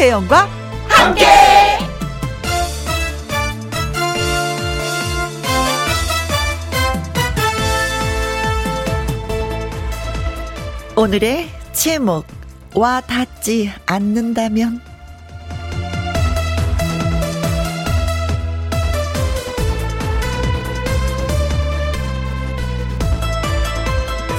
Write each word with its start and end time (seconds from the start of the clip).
김혜영과 0.00 0.48
함께. 0.88 1.26
오늘의 10.96 11.50
제목 11.74 12.26
와 12.74 13.02
닿지 13.02 13.70
않는다면 13.84 14.80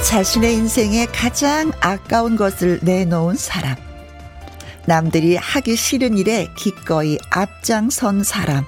자신의 0.04 0.54
인생에 0.54 1.06
가장 1.06 1.70
아까운 1.80 2.34
것을 2.34 2.80
내놓은 2.82 3.36
사람. 3.36 3.91
남들이 4.86 5.36
하기 5.36 5.76
싫은 5.76 6.18
일에 6.18 6.48
기꺼이 6.56 7.18
앞장선 7.30 8.24
사람. 8.24 8.64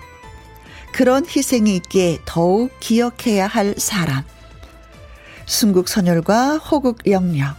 그런 0.92 1.26
희생이 1.26 1.74
있기에 1.76 2.18
더욱 2.24 2.70
기억해야 2.78 3.46
할 3.46 3.74
사람. 3.78 4.22
순국선열과 5.46 6.58
호국영령. 6.58 7.54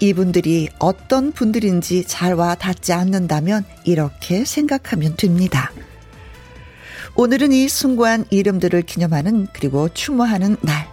이분들이 0.00 0.68
어떤 0.78 1.32
분들인지 1.32 2.04
잘 2.06 2.34
와 2.34 2.54
닿지 2.54 2.92
않는다면 2.92 3.64
이렇게 3.84 4.44
생각하면 4.44 5.16
됩니다. 5.16 5.70
오늘은 7.16 7.52
이 7.52 7.68
숭고한 7.68 8.26
이름들을 8.30 8.82
기념하는 8.82 9.48
그리고 9.52 9.88
추모하는 9.88 10.56
날, 10.62 10.88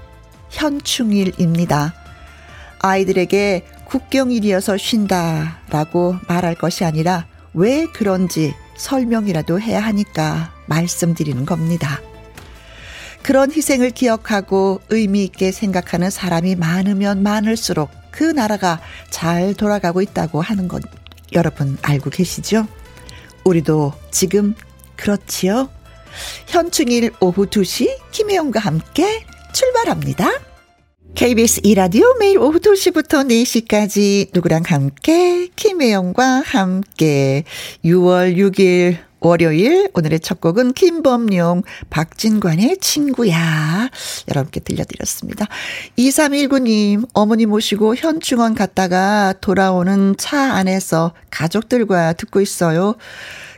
현충일입니다. 0.49 1.93
아이들에게 2.79 3.65
국경일이어서 3.87 4.77
쉰다 4.77 5.61
라고 5.69 6.17
말할 6.27 6.55
것이 6.55 6.83
아니라 6.83 7.25
왜 7.53 7.85
그런지 7.85 8.53
설명이라도 8.75 9.59
해야 9.59 9.79
하니까 9.81 10.53
말씀드리는 10.67 11.45
겁니다. 11.45 12.01
그런 13.23 13.51
희생을 13.51 13.91
기억하고 13.91 14.81
의미 14.89 15.23
있게 15.23 15.51
생각하는 15.51 16.09
사람이 16.09 16.55
많으면 16.55 17.23
많을수록 17.23 17.89
그 18.11 18.23
나라가 18.23 18.79
잘 19.09 19.53
돌아가고 19.53 20.01
있다고 20.01 20.41
하는 20.41 20.67
것 20.67 20.83
여러분 21.33 21.77
알고 21.81 22.09
계시죠? 22.09 22.67
우리도 23.43 23.93
지금 24.11 24.53
그렇지요? 24.95 25.69
현충일 26.47 27.13
오후 27.19 27.45
2시 27.47 27.97
김혜영과 28.11 28.59
함께 28.59 29.25
출발합니다. 29.53 30.46
KBS 31.15 31.61
이라디오 31.63 32.13
매일 32.19 32.37
오후 32.37 32.59
2시부터 32.59 33.27
4시까지 33.27 34.29
누구랑 34.33 34.63
함께 34.67 35.47
김혜영과 35.55 36.43
함께 36.45 37.43
6월 37.83 38.35
6일 38.35 38.97
월요일 39.19 39.89
오늘의 39.93 40.19
첫 40.19 40.39
곡은 40.39 40.73
김범용 40.73 41.63
박진관의 41.89 42.77
친구야 42.79 43.89
여러분께 44.29 44.59
들려드렸습니다. 44.59 45.47
2319님 45.97 47.07
어머니 47.13 47.45
모시고 47.47 47.95
현충원 47.95 48.53
갔다가 48.53 49.33
돌아오는 49.41 50.15
차 50.17 50.53
안에서 50.53 51.13
가족들과 51.31 52.13
듣고 52.13 52.41
있어요. 52.41 52.95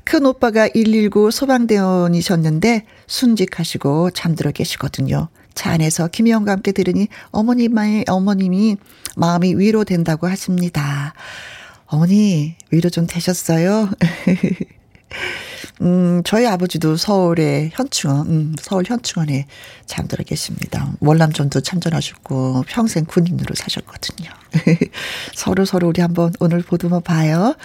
큰 0.05 0.25
오빠가 0.25 0.69
119 0.73 1.29
소방대원이셨는데 1.29 2.85
순직하시고 3.05 4.11
잠들어 4.11 4.51
계시거든요. 4.51 5.29
차 5.55 5.71
안에서 5.71 6.07
김희영과 6.07 6.51
함께 6.51 6.71
들으니 6.71 7.07
어머님의 7.31 8.05
어머님이 8.07 8.77
마음이 9.15 9.55
위로된다고 9.55 10.27
하십니다. 10.27 11.13
어머니 11.85 12.55
위로 12.71 12.89
좀 12.89 13.07
되셨어요? 13.07 13.89
음, 15.81 16.21
저희 16.25 16.45
아버지도 16.45 16.97
서울의 16.97 17.71
현충원, 17.73 18.27
음, 18.27 18.55
서울 18.59 18.83
현충원에 18.85 19.45
잠들어 19.85 20.23
계십니다. 20.23 20.91
월남전도 20.99 21.61
참전하셨고 21.61 22.65
평생 22.67 23.05
군인으로 23.05 23.55
사셨거든요. 23.55 24.29
서로 25.33 25.65
서로 25.65 25.87
우리 25.87 26.01
한번 26.01 26.33
오늘 26.39 26.61
보듬어 26.61 26.99
봐요. 26.99 27.55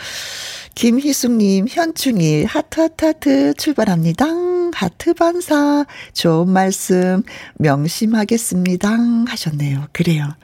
김희숙님, 0.75 1.67
현충일, 1.69 2.47
하트, 2.47 2.81
하트, 2.81 3.05
하트, 3.05 3.55
출발합니다. 3.55 4.27
하트 4.75 5.15
반사, 5.15 5.87
좋은 6.13 6.49
말씀, 6.49 7.23
명심하겠습니다. 7.59 8.91
하셨네요. 9.29 9.87
그래요. 9.93 10.35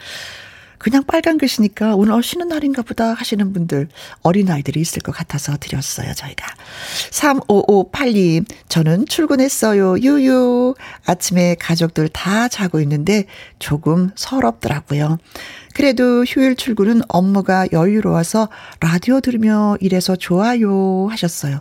그냥 0.80 1.04
빨간 1.04 1.36
글씨니까 1.36 1.94
오늘 1.94 2.14
어, 2.14 2.22
쉬는 2.22 2.48
날인가 2.48 2.80
보다 2.80 3.12
하시는 3.12 3.52
분들 3.52 3.88
어린아이들이 4.22 4.80
있을 4.80 5.02
것 5.02 5.12
같아서 5.12 5.58
드렸어요, 5.60 6.14
저희가. 6.14 6.46
3558님, 7.10 8.46
저는 8.70 9.04
출근했어요, 9.04 9.98
유유. 9.98 10.74
아침에 11.04 11.54
가족들 11.60 12.08
다 12.08 12.48
자고 12.48 12.80
있는데 12.80 13.26
조금 13.58 14.10
서럽더라고요. 14.14 15.18
그래도 15.74 16.24
휴일 16.24 16.56
출근은 16.56 17.02
업무가 17.08 17.66
여유로워서 17.72 18.48
라디오 18.80 19.20
들으며 19.20 19.76
일해서 19.80 20.16
좋아요 20.16 21.08
하셨어요. 21.10 21.60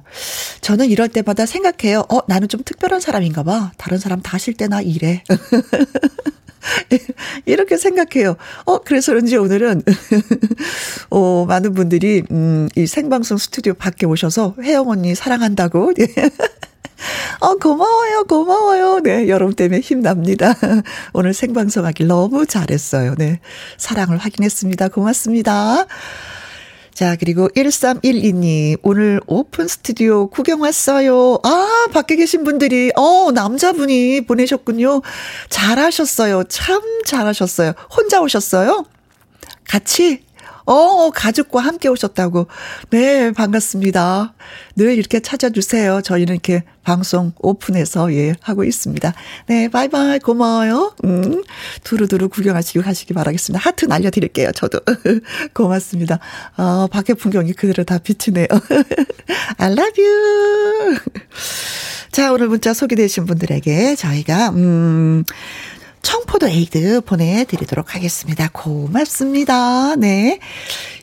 저는 0.62 0.88
이럴 0.90 1.10
때마다 1.10 1.46
생각해요. 1.46 2.06
어, 2.10 2.20
나는 2.28 2.48
좀 2.48 2.62
특별한 2.64 3.02
사람인가 3.02 3.44
봐. 3.44 3.74
다른 3.78 3.98
사람 3.98 4.22
다 4.22 4.38
쉴 4.38 4.54
때나 4.54 4.80
일해. 4.82 5.26
이렇게 7.46 7.78
생각해요. 7.78 8.36
어, 8.66 8.80
그래서 8.80 9.12
그런지 9.12 9.38
오늘은, 9.38 9.84
어, 11.10 11.46
많은 11.46 11.74
분들이, 11.74 12.24
음, 12.32 12.68
이 12.76 12.88
생방송 12.88 13.38
스튜디오 13.38 13.74
밖에 13.74 14.06
오셔서 14.06 14.56
혜영 14.62 14.90
언니 14.90 15.16
사랑한다고. 15.16 15.94
어, 17.40 17.56
고마워요, 17.56 18.26
고마워요. 18.26 19.00
네, 19.00 19.30
여러분 19.30 19.56
때문에 19.56 19.80
힘납니다. 19.80 20.54
오늘 21.14 21.34
생방송하기 21.34 22.06
너무 22.06 22.46
잘했어요. 22.46 23.16
네. 23.18 23.40
사랑을 23.78 24.18
확인했습니다. 24.18 24.90
고맙습니다. 24.90 25.86
자, 27.00 27.16
그리고 27.16 27.48
1312님, 27.56 28.80
오늘 28.84 29.22
오픈 29.26 29.70
스튜디오 29.70 30.28
구경 30.28 30.60
왔어요. 30.64 31.40
아, 31.46 31.88
밖에 31.94 32.18
계신 32.18 32.44
분들이, 32.44 32.92
어, 32.98 33.32
남자분이 33.32 34.26
보내셨군요. 34.26 35.02
잘하셨어요. 35.48 36.44
참 36.50 36.82
잘하셨어요. 37.06 37.72
혼자 37.96 38.20
오셨어요? 38.20 38.84
같이? 39.66 40.26
어, 40.70 41.10
가족과 41.10 41.62
함께 41.62 41.88
오셨다고. 41.88 42.46
네, 42.92 43.32
반갑습니다. 43.32 44.36
늘 44.76 44.96
이렇게 45.00 45.20
찾아주세요. 45.20 46.02
저희는 46.04 46.36
이렇게 46.36 46.64
방송 46.84 47.34
오픈해서, 47.40 48.14
예, 48.14 48.36
하고 48.40 48.64
있습니다. 48.64 49.12
네, 49.48 49.68
바이바이. 49.70 50.20
고마워요. 50.20 50.94
음, 51.06 51.44
두루두루 51.84 52.30
구경하시고 52.30 52.84
가시기 52.84 53.16
바라겠습니다. 53.16 53.60
하트 53.68 53.86
날려드릴게요. 53.86 54.52
저도. 54.52 54.80
고맙습니다. 55.56 56.20
어, 56.56 56.86
밖에 56.86 57.16
풍경이 57.16 57.54
그대로 57.54 57.84
다 57.84 57.98
비치네요. 57.98 58.46
I 59.58 59.72
love 59.72 60.04
you. 60.04 60.98
자, 62.12 62.32
오늘 62.32 62.48
문자 62.48 62.76
소개되신 62.76 63.26
분들에게 63.26 63.96
저희가, 63.96 64.50
음, 64.50 65.24
청포도 66.02 66.48
에이드 66.48 67.02
보내드리도록 67.02 67.96
하겠습니다. 67.96 68.50
고맙습니다. 68.52 69.96
네. 69.96 70.40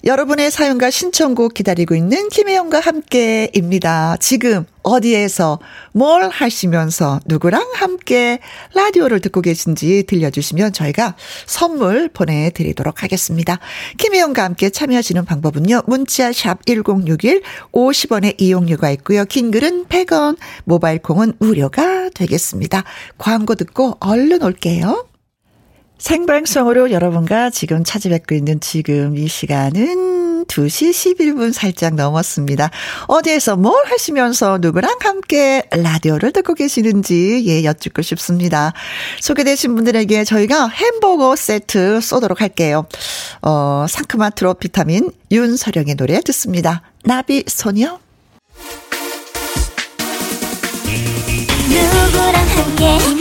여러분의 0.04 0.50
사연과 0.50 0.90
신청곡 0.90 1.54
기다리고 1.54 1.94
있는 1.94 2.28
김혜영과 2.28 2.80
함께입니다. 2.80 4.16
지금 4.20 4.64
어디에서 4.86 5.58
뭘 5.92 6.28
하시면서 6.28 7.18
누구랑 7.26 7.72
함께 7.74 8.38
라디오를 8.74 9.18
듣고 9.20 9.40
계신지 9.40 10.04
들려주시면 10.06 10.72
저희가 10.72 11.16
선물 11.44 12.08
보내드리도록 12.08 13.02
하겠습니다. 13.02 13.58
김혜영과 13.98 14.44
함께 14.44 14.70
참여하시는 14.70 15.24
방법은요. 15.24 15.82
문자 15.86 16.32
샵 16.32 16.64
1061, 16.66 17.42
50원의 17.72 18.40
이용료가 18.40 18.92
있고요. 18.92 19.24
긴 19.24 19.50
글은 19.50 19.86
100원, 19.86 20.36
모바일 20.64 21.00
콩은 21.00 21.32
무료가 21.40 22.10
되겠습니다. 22.10 22.84
광고 23.18 23.56
듣고 23.56 23.96
얼른 23.98 24.44
올게요. 24.44 24.95
생방송으로 25.98 26.90
여러분과 26.90 27.50
지금 27.50 27.82
찾아뵙고 27.84 28.34
있는 28.34 28.60
지금 28.60 29.16
이 29.16 29.28
시간은 29.28 30.44
2시 30.46 30.90
11분 30.90 31.52
살짝 31.52 31.94
넘었습니다. 31.94 32.70
어디에서 33.08 33.56
뭘 33.56 33.74
하시면서 33.86 34.58
누구랑 34.60 34.96
함께 35.00 35.62
라디오를 35.72 36.32
듣고 36.32 36.54
계시는지 36.54 37.44
예, 37.46 37.64
여쭙고 37.64 38.02
싶습니다. 38.02 38.72
소개되신 39.20 39.74
분들에게 39.74 40.24
저희가 40.24 40.68
햄버거 40.68 41.34
세트 41.34 42.00
쏘도록 42.00 42.40
할게요. 42.40 42.86
어, 43.42 43.86
상큼한 43.88 44.32
트로 44.34 44.54
비타민 44.54 45.10
윤서령의 45.30 45.96
노래 45.96 46.20
듣습니다. 46.20 46.82
나비 47.04 47.44
소녀. 47.46 47.98
누구랑 51.68 52.46
함께 52.46 53.15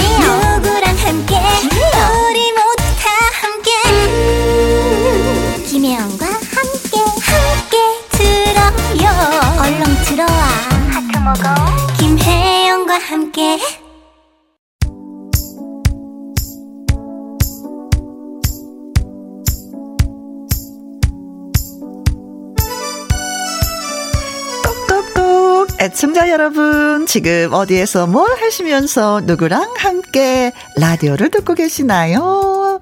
여러분, 26.45 27.07
지금 27.07 27.49
어디에서 27.53 28.05
뭘 28.05 28.29
하시면서 28.39 29.21
누구랑 29.21 29.73
함께 29.77 30.51
라디오를 30.77 31.31
듣고 31.31 31.55
계시나요? 31.55 32.79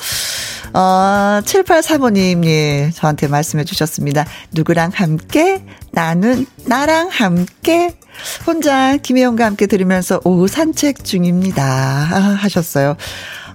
어, 0.74 1.40
7835님, 1.46 2.46
예, 2.46 2.92
저한테 2.94 3.30
말씀해 3.30 3.64
주셨습니다. 3.64 4.26
누구랑 4.52 4.92
함께? 4.94 5.64
나는 5.94 6.46
나랑 6.66 7.08
함께. 7.08 7.96
혼자 8.46 8.98
김혜영과 8.98 9.46
함께 9.46 9.66
들으면서 9.66 10.20
오후 10.26 10.50
산책 10.50 11.06
중입니다. 11.06 11.64
하셨어요. 11.64 12.98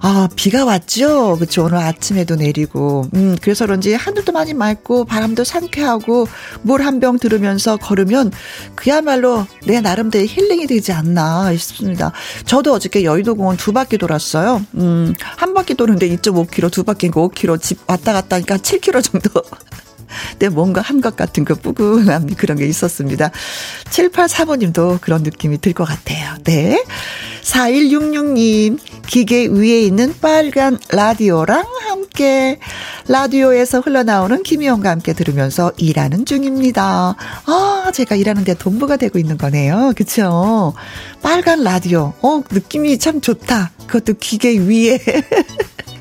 아, 0.01 0.29
비가 0.35 0.63
왔죠? 0.63 1.37
그쵸. 1.37 1.65
오늘 1.65 1.77
아침에도 1.79 2.35
내리고. 2.35 3.05
음, 3.15 3.35
그래서 3.41 3.65
그런지 3.65 3.93
하늘도 3.93 4.31
많이 4.31 4.53
맑고, 4.53 5.05
바람도 5.05 5.43
상쾌하고, 5.43 6.27
물 6.61 6.81
한 6.81 6.99
병 6.99 7.17
들으면서 7.19 7.75
걸으면 7.77 8.31
그야말로 8.75 9.45
내 9.65 9.81
나름대로 9.81 10.25
힐링이 10.25 10.67
되지 10.67 10.91
않나 10.93 11.53
싶습니다. 11.55 12.11
저도 12.45 12.73
어저께 12.73 13.03
여의도 13.03 13.35
공원 13.35 13.57
두 13.57 13.73
바퀴 13.73 13.97
돌았어요. 13.97 14.65
음, 14.75 15.13
한 15.21 15.53
바퀴 15.53 15.75
도는데 15.75 16.07
2.5km, 16.09 16.71
두 16.71 16.83
바퀴니까 16.83 17.19
5km, 17.21 17.61
집 17.61 17.79
왔다 17.87 18.13
갔다 18.13 18.37
하니까 18.37 18.57
7km 18.57 19.03
정도. 19.03 19.41
내 20.39 20.49
뭔가 20.49 20.81
한 20.81 20.99
것 21.01 21.15
같은 21.15 21.45
그 21.45 21.55
뿌근함 21.55 22.27
그런 22.37 22.57
게 22.57 22.65
있었습니다. 22.67 23.31
7835님도 23.89 24.99
그런 25.01 25.23
느낌이 25.23 25.59
들 25.59 25.73
것 25.73 25.85
같아요. 25.85 26.35
네. 26.43 26.83
4166님, 27.43 28.77
기계 29.07 29.45
위에 29.47 29.81
있는 29.81 30.13
빨간 30.21 30.77
라디오랑 30.89 31.65
함께 31.87 32.59
라디오에서 33.07 33.79
흘러나오는 33.79 34.43
김희영과 34.43 34.89
함께 34.89 35.13
들으면서 35.13 35.71
일하는 35.77 36.25
중입니다. 36.25 37.15
아, 37.45 37.91
제가 37.93 38.15
일하는데 38.15 38.53
동부가 38.55 38.97
되고 38.97 39.17
있는 39.19 39.37
거네요. 39.37 39.93
그쵸? 39.95 40.73
빨간 41.21 41.63
라디오. 41.63 42.13
어, 42.21 42.41
느낌이 42.51 42.97
참 42.99 43.21
좋다. 43.21 43.71
그것도 43.87 44.13
기계 44.19 44.57
위에. 44.57 44.99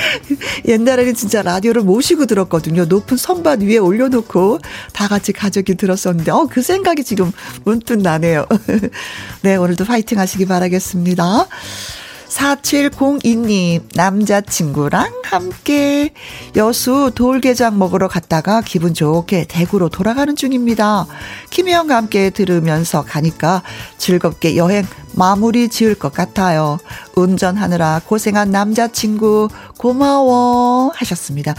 옛날에는 0.66 1.14
진짜 1.14 1.42
라디오를 1.42 1.82
모시고 1.82 2.26
들었거든요. 2.26 2.84
높은 2.84 3.16
선반 3.16 3.60
위에 3.60 3.78
올려놓고 3.78 4.58
다 4.92 5.08
같이 5.08 5.32
가족이 5.32 5.74
들었었는데, 5.76 6.30
어, 6.30 6.46
그 6.50 6.62
생각이 6.62 7.04
지금 7.04 7.32
문득 7.64 8.00
나네요. 8.00 8.46
네, 9.42 9.56
오늘도 9.56 9.84
파이팅 9.84 10.18
하시기 10.18 10.46
바라겠습니다. 10.46 11.46
4702님, 12.32 13.82
남자친구랑 13.94 15.22
함께 15.24 16.14
여수 16.56 17.12
돌게장 17.14 17.78
먹으러 17.78 18.08
갔다가 18.08 18.62
기분 18.62 18.94
좋게 18.94 19.46
대구로 19.48 19.88
돌아가는 19.90 20.34
중입니다. 20.34 21.06
김혜영과 21.50 21.96
함께 21.96 22.30
들으면서 22.30 23.02
가니까 23.02 23.62
즐겁게 23.98 24.56
여행 24.56 24.86
마무리 25.14 25.68
지을 25.68 25.94
것 25.94 26.12
같아요. 26.12 26.78
운전하느라 27.14 28.00
고생한 28.06 28.50
남자친구 28.50 29.48
고마워 29.76 30.90
하셨습니다. 30.94 31.54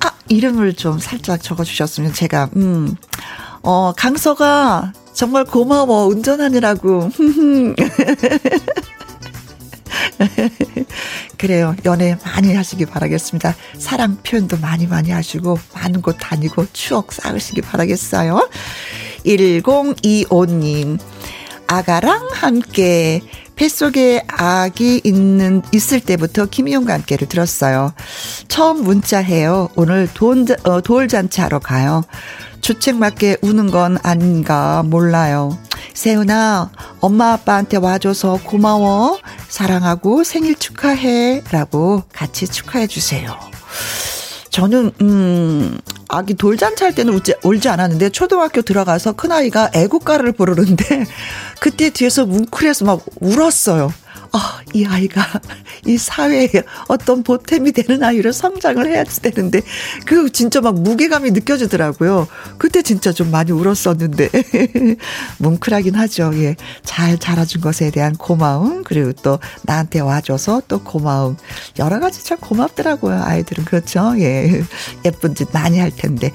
아, 0.00 0.10
이름을 0.28 0.74
좀 0.74 0.98
살짝 0.98 1.40
적어주셨으면 1.40 2.12
제가, 2.12 2.50
음, 2.56 2.96
어, 3.62 3.92
강서가 3.96 4.92
정말 5.12 5.44
고마워 5.44 6.06
운전하느라고. 6.06 7.10
그래요. 11.38 11.74
연애 11.84 12.16
많이 12.24 12.54
하시기 12.54 12.86
바라겠습니다. 12.86 13.54
사랑 13.78 14.16
표현도 14.22 14.58
많이 14.58 14.86
많이 14.86 15.10
하시고 15.10 15.58
많은 15.74 16.02
곳 16.02 16.16
다니고 16.18 16.66
추억 16.72 17.12
쌓으시기 17.12 17.60
바라겠어요. 17.62 18.48
1025님. 19.24 20.98
아가랑 21.68 22.28
함께 22.32 23.20
뱃속에 23.56 24.22
아기 24.28 25.00
있는 25.02 25.62
있을 25.72 26.00
때부터 26.00 26.46
김희용과 26.46 26.92
함께를 26.92 27.26
들었어요. 27.26 27.92
처음 28.48 28.84
문자해요. 28.84 29.70
오늘 29.74 30.08
돈, 30.12 30.46
어, 30.64 30.80
돌잔치 30.82 31.40
하러 31.40 31.58
가요. 31.58 32.04
주책 32.60 32.96
맞게 32.96 33.38
우는 33.42 33.70
건 33.70 33.98
아닌가 34.02 34.82
몰라요. 34.84 35.56
세훈아, 35.96 36.70
엄마 37.00 37.32
아빠한테 37.32 37.78
와줘서 37.78 38.38
고마워. 38.44 39.18
사랑하고 39.48 40.24
생일 40.24 40.54
축하해. 40.54 41.42
라고 41.50 42.02
같이 42.12 42.46
축하해 42.46 42.86
주세요. 42.86 43.34
저는, 44.50 44.92
음, 45.00 45.78
아기 46.08 46.34
돌잔치 46.34 46.84
할 46.84 46.94
때는 46.94 47.14
울지, 47.14 47.36
울지 47.42 47.68
않았는데, 47.70 48.10
초등학교 48.10 48.60
들어가서 48.60 49.12
큰아이가 49.12 49.70
애국가를 49.74 50.32
부르는데, 50.32 51.06
그때 51.60 51.88
뒤에서 51.88 52.26
뭉클해서 52.26 52.84
막 52.84 53.00
울었어요. 53.20 53.92
아, 54.36 54.60
이 54.74 54.84
아이가 54.84 55.22
이 55.86 55.96
사회에 55.96 56.50
어떤 56.88 57.22
보탬이 57.22 57.72
되는 57.72 58.02
아이로 58.02 58.32
성장을 58.32 58.86
해야지 58.86 59.22
되는데, 59.22 59.62
그 60.04 60.30
진짜 60.30 60.60
막 60.60 60.78
무게감이 60.78 61.30
느껴지더라고요. 61.30 62.28
그때 62.58 62.82
진짜 62.82 63.12
좀 63.12 63.30
많이 63.30 63.50
울었었는데, 63.50 64.28
뭉클하긴 65.38 65.94
하죠. 65.94 66.32
예. 66.34 66.56
잘 66.84 67.16
자라준 67.16 67.62
것에 67.62 67.90
대한 67.90 68.14
고마움, 68.14 68.84
그리고 68.84 69.12
또 69.14 69.38
나한테 69.62 70.00
와줘서 70.00 70.60
또 70.68 70.80
고마움. 70.82 71.38
여러 71.78 71.98
가지 71.98 72.22
참 72.22 72.36
고맙더라고요. 72.38 73.22
아이들은. 73.22 73.64
그렇죠. 73.64 74.14
예. 74.18 74.62
예쁜 75.06 75.34
짓 75.34 75.48
많이 75.52 75.78
할 75.78 75.90
텐데. 75.90 76.30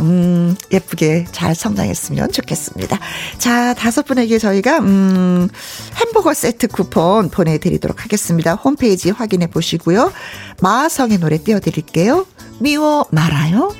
음, 0.00 0.56
예쁘게 0.72 1.26
잘 1.32 1.54
성장했으면 1.54 2.32
좋겠습니다. 2.32 2.98
자, 3.38 3.74
다섯 3.74 4.04
분에게 4.04 4.38
저희가, 4.38 4.78
음, 4.78 5.48
햄버거 5.96 6.34
세트 6.34 6.68
쿠폰 6.68 7.30
보내드리도록 7.30 8.04
하겠습니다. 8.04 8.54
홈페이지 8.54 9.10
확인해 9.10 9.46
보시고요. 9.48 10.12
마성의 10.60 11.18
노래 11.18 11.38
띄워드릴게요. 11.38 12.26
미워 12.60 13.06
말아요. 13.10 13.74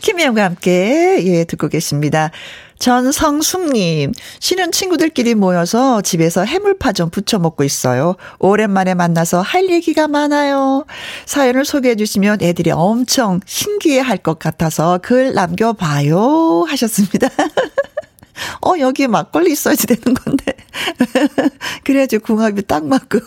김혜영과 0.00 0.44
함께, 0.44 1.20
예, 1.24 1.44
듣고 1.44 1.68
계십니다. 1.68 2.30
전성숙님, 2.78 4.12
쉬는 4.40 4.72
친구들끼리 4.72 5.34
모여서 5.34 6.00
집에서 6.00 6.44
해물파 6.44 6.92
좀 6.92 7.10
부쳐 7.10 7.38
먹고 7.38 7.64
있어요. 7.64 8.14
오랜만에 8.38 8.94
만나서 8.94 9.40
할 9.40 9.68
얘기가 9.68 10.06
많아요. 10.08 10.84
사연을 11.26 11.64
소개해 11.64 11.96
주시면 11.96 12.38
애들이 12.42 12.70
엄청 12.70 13.40
신기해 13.46 14.00
할 14.00 14.18
것 14.18 14.38
같아서 14.40 14.98
글 15.00 15.32
남겨봐요. 15.32 16.66
하셨습니다. 16.68 17.28
어, 18.64 18.78
여기에 18.78 19.08
막걸리 19.08 19.52
있어야지 19.52 19.86
되는 19.86 20.14
건데. 20.14 20.56
그래야지 21.84 22.18
궁합이 22.18 22.62
딱 22.62 22.86
맞고, 22.86 23.18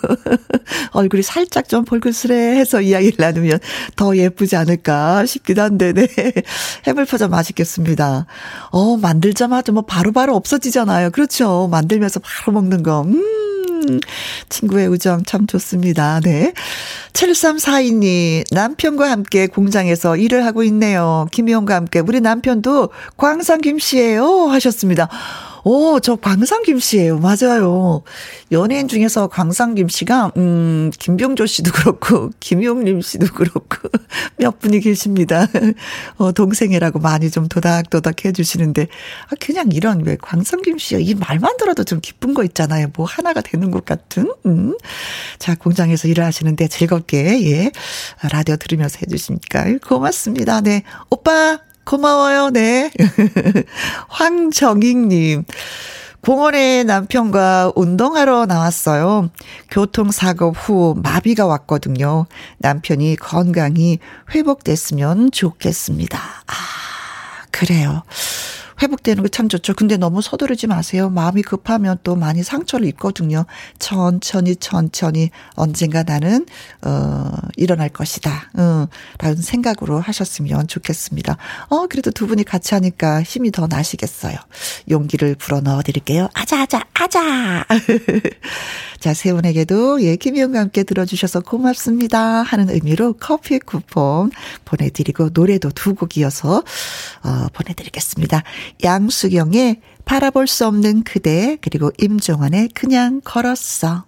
얼굴이 0.92 1.22
살짝 1.22 1.68
좀 1.68 1.84
볼글스레 1.84 2.56
해서 2.56 2.80
이야기를 2.80 3.16
나누면 3.18 3.58
더 3.96 4.16
예쁘지 4.16 4.56
않을까 4.56 5.26
싶기도 5.26 5.62
한데, 5.62 5.92
네. 5.92 6.06
해물파전 6.86 7.30
맛있겠습니다. 7.30 8.26
어, 8.70 8.96
만들자마자 8.96 9.72
뭐 9.72 9.82
바로바로 9.82 10.12
바로 10.12 10.36
없어지잖아요. 10.36 11.10
그렇죠. 11.10 11.68
만들면서 11.70 12.20
바로 12.20 12.52
먹는 12.52 12.82
거. 12.82 13.02
음. 13.02 13.51
친구의 14.48 14.88
우정 14.88 15.24
참 15.24 15.46
좋습니다. 15.46 16.20
네. 16.20 16.52
7342님, 17.12 18.44
남편과 18.52 19.10
함께 19.10 19.46
공장에서 19.46 20.16
일을 20.16 20.44
하고 20.46 20.62
있네요. 20.64 21.26
김희영과 21.32 21.74
함께 21.74 22.00
우리 22.00 22.20
남편도 22.20 22.90
광산 23.16 23.60
김 23.60 23.78
씨예요 23.78 24.46
하셨습니다. 24.48 25.08
오, 25.64 26.00
저 26.00 26.16
광상김 26.16 26.80
씨예요. 26.80 27.18
맞아요. 27.18 28.02
연예인 28.50 28.88
중에서 28.88 29.28
광상김 29.28 29.88
씨가 29.88 30.32
음, 30.36 30.90
김병조 30.98 31.46
씨도 31.46 31.70
그렇고 31.72 32.30
김용림 32.40 33.00
씨도 33.00 33.26
그렇고 33.34 33.88
몇 34.38 34.58
분이 34.58 34.80
계십니다. 34.80 35.46
어, 36.18 36.32
동생이라고 36.32 36.98
많이 36.98 37.30
좀 37.30 37.48
도닥도닥 37.48 38.24
해 38.24 38.32
주시는데 38.32 38.88
아, 39.28 39.34
그냥 39.40 39.68
이런 39.72 40.04
왜 40.04 40.16
광상김 40.20 40.78
씨야. 40.78 40.98
이 40.98 41.14
말만 41.14 41.56
들어도 41.58 41.84
좀 41.84 42.00
기쁜 42.00 42.34
거 42.34 42.42
있잖아요. 42.44 42.88
뭐 42.96 43.06
하나가 43.06 43.40
되는 43.40 43.70
것 43.70 43.84
같은. 43.84 44.32
음. 44.46 44.76
자, 45.38 45.54
공장에서 45.54 46.08
일을 46.08 46.24
하시는데 46.24 46.66
즐겁게 46.68 47.50
예. 47.50 47.70
라디오 48.30 48.56
들으면서 48.56 48.98
해 49.00 49.06
주시니까 49.06 49.78
고맙습니다. 49.86 50.60
네. 50.60 50.82
오빠 51.08 51.60
고마워요, 51.84 52.50
네. 52.50 52.90
황정익님. 54.08 55.44
공원에 56.22 56.84
남편과 56.84 57.72
운동하러 57.74 58.46
나왔어요. 58.46 59.30
교통사고 59.70 60.52
후 60.52 60.94
마비가 61.02 61.46
왔거든요. 61.46 62.26
남편이 62.58 63.16
건강히 63.16 63.98
회복됐으면 64.32 65.32
좋겠습니다. 65.32 66.18
아, 66.18 66.54
그래요. 67.50 68.04
회복되는 68.82 69.22
거 69.22 69.28
참 69.32 69.48
좋죠. 69.48 69.72
근데 69.74 69.96
너무 69.96 70.20
서두르지 70.20 70.66
마세요. 70.66 71.08
마음이 71.08 71.42
급하면 71.42 71.96
또 72.04 72.16
많이 72.16 72.42
상처를 72.42 72.86
입거든요. 72.88 73.46
천천히 73.78 74.56
천천히 74.56 75.30
언젠가 75.54 76.02
나는 76.02 76.44
어 76.84 77.30
일어날 77.56 77.88
것이다. 77.88 78.50
어, 78.58 78.86
라는 79.18 79.36
생각으로 79.40 80.00
하셨으면 80.00 80.66
좋겠습니다. 80.68 81.36
어 81.70 81.86
그래도 81.86 82.10
두 82.10 82.26
분이 82.26 82.44
같이 82.44 82.74
하니까 82.74 83.22
힘이 83.22 83.50
더 83.52 83.66
나시겠어요. 83.66 84.36
용기를 84.90 85.36
불어 85.36 85.60
넣어 85.60 85.82
드릴게요. 85.82 86.28
아자 86.34 86.60
아자 86.62 86.82
아자. 86.94 87.64
자, 89.00 89.14
세 89.14 89.32
분에게도 89.32 90.00
예, 90.02 90.14
김희영과 90.14 90.60
함께 90.60 90.84
들어 90.84 91.04
주셔서 91.04 91.40
고맙습니다. 91.40 92.42
하는 92.42 92.70
의미로 92.70 93.14
커피 93.14 93.58
쿠폰 93.58 94.30
보내 94.64 94.90
드리고 94.90 95.30
노래도 95.32 95.70
두 95.70 95.92
곡 95.94 96.16
이어서 96.16 96.62
어, 97.22 97.46
보내 97.52 97.74
드리겠습니다. 97.74 98.42
양수경의 98.82 99.80
바라볼 100.04 100.46
수 100.46 100.66
없는 100.66 101.04
그대 101.04 101.56
그리고 101.60 101.90
임종환의 101.98 102.68
그냥 102.74 103.20
걸었어. 103.24 104.04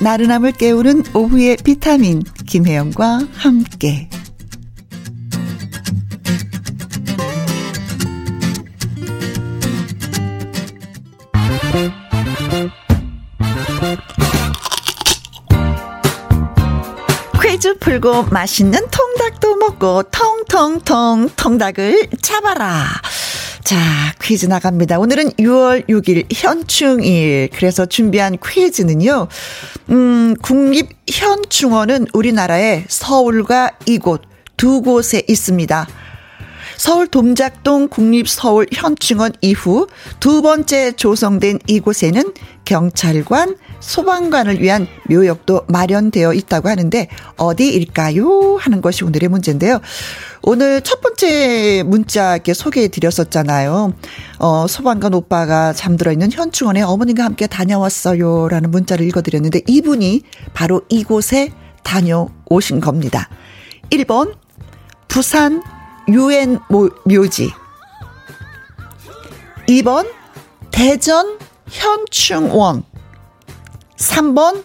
나른함을 0.00 0.52
깨우는 0.52 1.14
오후의 1.14 1.58
비타민 1.62 2.22
김혜영과 2.46 3.20
함께 3.34 4.08
퀴즈 17.40 17.78
풀고 17.78 18.24
맛있는 18.30 18.78
통닭도 18.90 19.56
먹고 19.56 20.02
통통통 20.04 21.30
통닭을 21.36 22.08
잡아라. 22.22 22.86
자, 23.64 23.76
퀴즈 24.22 24.46
나갑니다. 24.46 24.98
오늘은 24.98 25.30
6월 25.32 25.88
6일 25.88 26.26
현충일. 26.32 27.50
그래서 27.52 27.86
준비한 27.86 28.38
퀴즈는요. 28.44 29.28
음, 29.90 30.34
국립현충원은 30.42 32.08
우리나라의 32.12 32.84
서울과 32.88 33.72
이곳 33.86 34.22
두 34.56 34.82
곳에 34.82 35.22
있습니다. 35.28 35.86
서울 36.76 37.06
동작동 37.08 37.88
국립서울현충원 37.88 39.32
이후 39.42 39.86
두 40.18 40.40
번째 40.40 40.92
조성된 40.92 41.58
이곳에는 41.66 42.32
경찰관, 42.64 43.56
소방관을 43.80 44.60
위한 44.60 44.86
묘역도 45.08 45.64
마련되어 45.68 46.34
있다고 46.34 46.68
하는데 46.68 47.08
어디일까요? 47.36 48.56
하는 48.60 48.80
것이 48.80 49.04
오늘의 49.04 49.28
문제인데요. 49.28 49.80
오늘 50.42 50.80
첫 50.82 51.00
번째 51.00 51.82
문자 51.84 52.34
이렇게 52.34 52.54
소개해 52.54 52.88
드렸었잖아요. 52.88 53.94
어, 54.38 54.66
소방관 54.66 55.14
오빠가 55.14 55.72
잠들어 55.72 56.12
있는 56.12 56.30
현충원에 56.30 56.82
어머님과 56.82 57.24
함께 57.24 57.46
다녀왔어요. 57.46 58.48
라는 58.48 58.70
문자를 58.70 59.06
읽어 59.06 59.22
드렸는데 59.22 59.62
이분이 59.66 60.22
바로 60.54 60.82
이곳에 60.88 61.52
다녀오신 61.82 62.80
겁니다. 62.80 63.28
1번, 63.90 64.34
부산 65.08 65.62
유엔 66.08 66.58
묘지. 67.04 67.50
2번 69.68 70.08
대전 70.70 71.38
현충원. 71.68 72.89
3번 74.00 74.64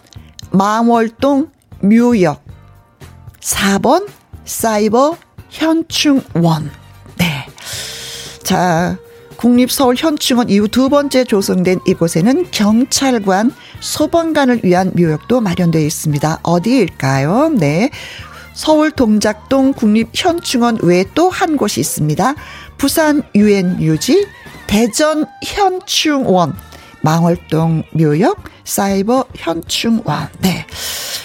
망월동 0.51 1.49
묘역. 1.81 2.41
4번 3.41 4.07
사이버 4.45 5.17
현충원. 5.49 6.71
네. 7.17 7.45
자, 8.43 8.97
국립서울현충원 9.37 10.49
이후 10.49 10.67
두 10.69 10.87
번째 10.89 11.25
조성된 11.25 11.81
이곳에는 11.85 12.47
경찰관, 12.51 13.51
소방관을 13.81 14.61
위한 14.63 14.93
묘역도 14.95 15.41
마련되어 15.41 15.81
있습니다. 15.81 16.39
어디일까요? 16.41 17.49
네. 17.49 17.91
서울 18.53 18.91
동작동 18.91 19.73
국립현충원 19.73 20.79
외에 20.81 21.03
또 21.13 21.27
한 21.29 21.57
곳이 21.57 21.81
있습니다. 21.81 22.35
부산 22.77 23.21
유엔유지, 23.35 24.27
대전 24.67 25.25
현충원, 25.43 26.55
망월동 27.01 27.83
묘역, 27.91 28.54
사이버 28.65 29.25
현충원. 29.35 30.27
네. 30.39 30.65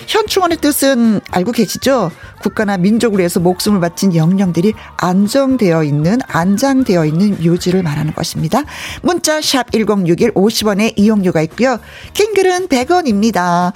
현충원의 0.07 0.59
뜻은 0.59 1.21
알고 1.31 1.53
계시죠? 1.53 2.11
국가나 2.43 2.77
민족을 2.77 3.19
위해서 3.21 3.39
목숨을 3.39 3.81
바친 3.81 4.15
영령들이 4.15 4.73
안정되어 4.97 5.85
있는, 5.85 6.19
안장되어 6.27 7.05
있는 7.07 7.37
묘지를 7.43 7.83
말하는 7.83 8.13
것입니다. 8.15 8.63
문자 9.03 9.41
샵 9.41 9.71
1061 9.71 10.33
50원의 10.33 10.95
이용료가 10.97 11.43
있고요. 11.43 11.79
킹글은 12.15 12.69
100원입니다. 12.69 13.73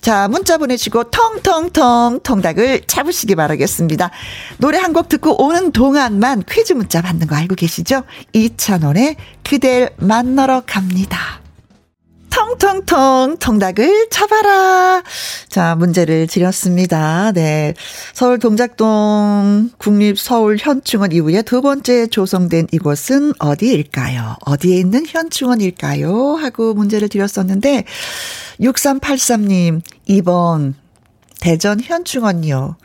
자, 0.00 0.28
문자 0.28 0.56
보내시고 0.56 1.10
텅텅텅 1.10 2.20
통닭을 2.22 2.82
잡으시기 2.86 3.34
바라겠습니다. 3.34 4.10
노래 4.58 4.78
한 4.78 4.92
곡 4.92 5.08
듣고 5.10 5.44
오는 5.44 5.72
동안만 5.72 6.44
퀴즈 6.48 6.72
문자 6.72 7.02
받는 7.02 7.26
거 7.26 7.36
알고 7.36 7.54
계시죠? 7.54 8.04
이찬원의 8.32 9.16
그댈 9.42 9.90
만나러 9.98 10.62
갑니다. 10.64 11.40
텅텅텅 12.36 13.38
통닭을 13.38 14.08
잡아라. 14.10 15.02
자, 15.48 15.74
문제를 15.74 16.26
드렸습니다. 16.26 17.32
네. 17.32 17.72
서울 18.12 18.38
동작동 18.38 19.70
국립 19.78 20.18
서울 20.18 20.58
현충원 20.58 21.12
이후에 21.12 21.40
두 21.40 21.62
번째 21.62 22.08
조성된 22.08 22.66
이곳은 22.72 23.32
어디일까요? 23.38 24.36
어디에 24.44 24.76
있는 24.76 25.06
현충원일까요? 25.06 26.34
하고 26.34 26.74
문제를 26.74 27.08
드렸었는데 27.08 27.84
6383님 28.60 29.80
2번 30.06 30.74
대전 31.40 31.80
현충원이요. 31.80 32.76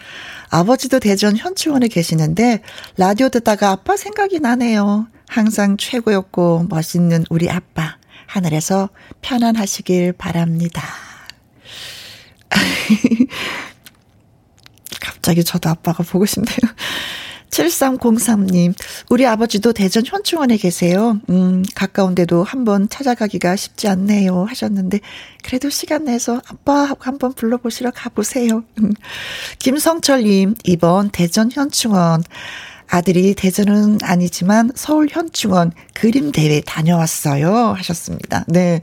아버지도 0.49 0.99
대전 0.99 1.35
현충원에 1.35 1.89
계시는데 1.89 2.61
라디오 2.95 3.27
듣다가 3.27 3.71
아빠 3.71 3.97
생각이 3.97 4.39
나네요. 4.39 5.07
항상 5.27 5.75
최고였고 5.75 6.67
멋있는 6.69 7.25
우리 7.29 7.49
아빠. 7.49 8.00
하늘에서 8.31 8.89
편안하시길 9.21 10.13
바랍니다. 10.13 10.81
갑자기 15.01 15.43
저도 15.43 15.69
아빠가 15.69 16.01
보고 16.03 16.25
싶네요. 16.25 16.55
7303님, 17.51 18.73
우리 19.09 19.27
아버지도 19.27 19.73
대전 19.73 20.03
현충원에 20.05 20.55
계세요. 20.55 21.19
음, 21.29 21.65
가까운데도 21.75 22.45
한번 22.45 22.87
찾아가기가 22.87 23.57
쉽지 23.57 23.89
않네요. 23.89 24.45
하셨는데, 24.45 25.01
그래도 25.43 25.69
시간 25.69 26.05
내서 26.05 26.41
아빠 26.47 26.85
하고 26.85 27.01
한번 27.01 27.33
불러보시러 27.33 27.91
가보세요. 27.91 28.63
음, 28.79 28.93
김성철님, 29.59 30.55
이번 30.63 31.09
대전 31.09 31.51
현충원, 31.51 32.23
아들이 32.91 33.33
대전은 33.33 33.99
아니지만 34.03 34.69
서울 34.75 35.07
현충원 35.09 35.71
그림 35.93 36.33
대회 36.33 36.59
다녀왔어요 36.59 37.73
하셨습니다. 37.77 38.43
네. 38.49 38.81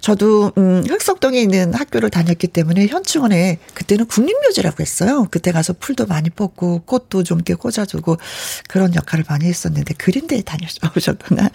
저도 0.00 0.52
음 0.56 0.84
흑석동에 0.88 1.40
있는 1.40 1.74
학교를 1.74 2.08
다녔기 2.08 2.46
때문에 2.46 2.86
현충원에 2.86 3.58
그때는 3.74 4.06
국립묘지라고 4.06 4.76
했어요. 4.80 5.26
그때 5.32 5.50
가서 5.50 5.72
풀도 5.72 6.06
많이 6.06 6.30
뽑고 6.30 6.82
꽃도 6.86 7.24
좀 7.24 7.38
이렇게 7.38 7.54
꽂아주고 7.54 8.18
그런 8.68 8.94
역할을 8.94 9.24
많이 9.28 9.46
했었는데 9.46 9.94
그림 9.94 10.28
대회 10.28 10.40
다녀오셨구나. 10.40 11.50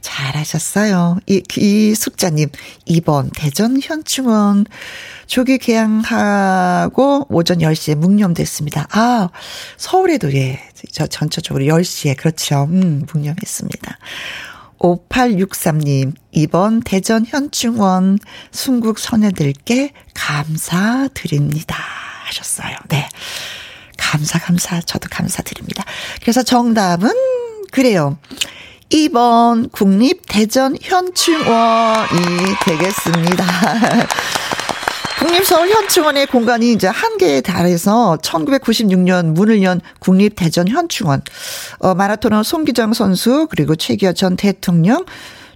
잘하셨어요. 0.00 1.18
이, 1.26 1.42
이 1.56 1.94
숙자님, 1.94 2.48
2번 2.88 3.30
대전 3.36 3.78
현충원 3.80 4.66
조기 5.26 5.58
개항하고 5.58 7.26
오전 7.28 7.58
10시에 7.58 7.94
묵념됐습니다. 7.94 8.88
아, 8.90 9.28
서울에도 9.76 10.32
예, 10.34 10.60
저 10.92 11.06
전체적으로 11.06 11.64
10시에 11.64 12.16
그렇죠. 12.16 12.64
음, 12.64 13.06
묵념했습니다. 13.12 13.98
5863님, 14.78 16.14
이번 16.32 16.80
대전 16.80 17.26
현충원 17.26 18.18
순국 18.50 18.98
선녀들께 18.98 19.92
감사드립니다. 20.14 21.76
하셨어요. 22.24 22.74
네. 22.88 23.06
감사, 23.98 24.38
감사. 24.38 24.80
저도 24.80 25.08
감사드립니다. 25.10 25.84
그래서 26.22 26.42
정답은 26.42 27.10
그래요. 27.70 28.16
2번 28.90 29.70
국립대전현충원이 29.70 32.08
되겠습니다. 32.64 33.44
국립서울 35.20 35.68
현충원의 35.68 36.28
공간이 36.28 36.72
이제 36.72 36.86
한개에 36.86 37.42
달해서 37.42 38.16
1996년 38.22 39.34
문을 39.34 39.62
연 39.62 39.82
국립대전 39.98 40.66
현충원. 40.66 41.20
어, 41.78 41.94
마라토너 41.94 42.42
송기정 42.42 42.94
선수, 42.94 43.46
그리고 43.50 43.76
최기화 43.76 44.14
전 44.14 44.34
대통령, 44.36 45.04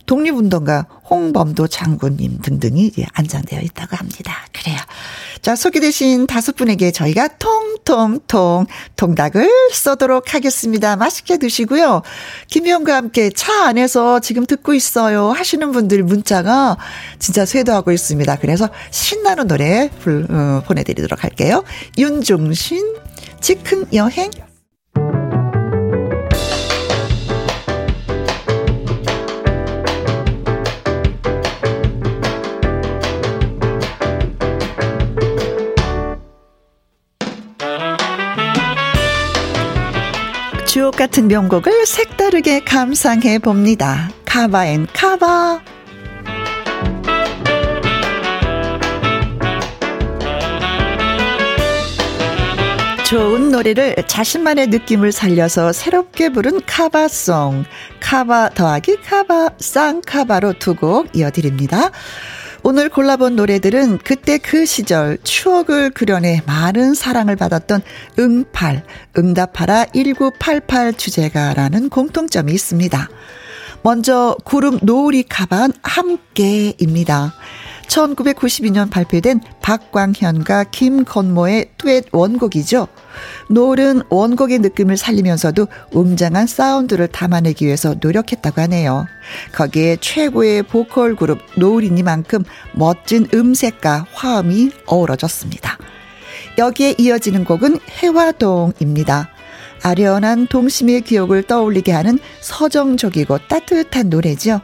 독립운동가 0.06 0.86
홍범도 1.08 1.68
장군님 1.68 2.40
등등이 2.42 2.92
안장되어 3.12 3.60
있다고 3.60 3.96
합니다. 3.96 4.34
그래요. 4.52 4.78
자, 5.42 5.56
소개되신 5.56 6.26
다섯 6.26 6.56
분에게 6.56 6.90
저희가 6.90 7.28
통통통 7.38 8.66
통닭을 8.96 9.50
쏘도록 9.72 10.34
하겠습니다. 10.34 10.96
맛있게 10.96 11.38
드시고요. 11.38 12.02
김희영과 12.48 12.96
함께 12.96 13.30
차 13.30 13.66
안에서 13.66 14.20
지금 14.20 14.46
듣고 14.46 14.74
있어요 14.74 15.30
하시는 15.30 15.70
분들 15.72 16.02
문자가 16.02 16.78
진짜 17.18 17.44
쇄도하고 17.44 17.92
있습니다. 17.92 18.36
그래서 18.36 18.68
신나는 18.90 19.46
노래 19.46 19.90
불, 20.00 20.26
어, 20.30 20.62
보내드리도록 20.66 21.24
할게요. 21.24 21.62
윤종신, 21.98 22.94
즉흥 23.40 23.86
여행, 23.92 24.30
주옥 40.74 40.96
같은 40.96 41.28
명곡을 41.28 41.86
색다르게 41.86 42.64
감상해 42.64 43.38
봅니다. 43.38 44.10
카바앤 44.24 44.88
카바. 44.92 45.62
좋은 53.06 53.52
노래를 53.52 53.94
자신만의 54.08 54.66
느낌을 54.66 55.12
살려서 55.12 55.72
새롭게 55.72 56.30
부른 56.30 56.62
카바송. 56.66 57.64
카바 58.00 58.50
더하기 58.54 58.96
카바, 59.02 59.50
쌍카바로 59.60 60.54
두 60.54 60.74
곡 60.74 61.14
이어드립니다. 61.14 61.92
오늘 62.66 62.88
골라본 62.88 63.36
노래들은 63.36 63.98
그때 63.98 64.38
그 64.38 64.64
시절 64.64 65.18
추억을 65.22 65.90
그려내 65.90 66.40
많은 66.46 66.94
사랑을 66.94 67.36
받았던 67.36 67.82
응팔, 68.18 68.82
응답하라 69.18 69.84
1988 69.92 70.94
주제가라는 70.94 71.90
공통점이 71.90 72.50
있습니다. 72.50 73.10
먼저 73.82 74.34
그룹 74.46 74.78
노을이 74.82 75.24
가반 75.24 75.74
함께입니다. 75.82 77.34
1992년 77.88 78.90
발표된 78.90 79.40
박광현과 79.62 80.64
김건모의 80.64 81.70
듀엣 81.78 82.06
원곡이죠. 82.12 82.88
노을은 83.50 84.02
원곡의 84.08 84.58
느낌을 84.60 84.96
살리면서도 84.96 85.66
웅장한 85.92 86.46
사운드를 86.46 87.08
담아내기 87.08 87.66
위해서 87.66 87.94
노력했다고 88.00 88.60
하네요. 88.62 89.06
거기에 89.52 89.96
최고의 90.00 90.64
보컬 90.64 91.14
그룹 91.16 91.38
노을이니만큼 91.56 92.44
멋진 92.72 93.28
음색과 93.32 94.06
화음이 94.12 94.70
어우러졌습니다. 94.86 95.78
여기에 96.58 96.96
이어지는 96.98 97.44
곡은 97.44 97.80
해화동입니다. 98.02 99.30
아련한 99.82 100.46
동심의 100.46 101.02
기억을 101.02 101.42
떠올리게 101.42 101.92
하는 101.92 102.18
서정적이고 102.40 103.38
따뜻한 103.48 104.08
노래죠. 104.08 104.60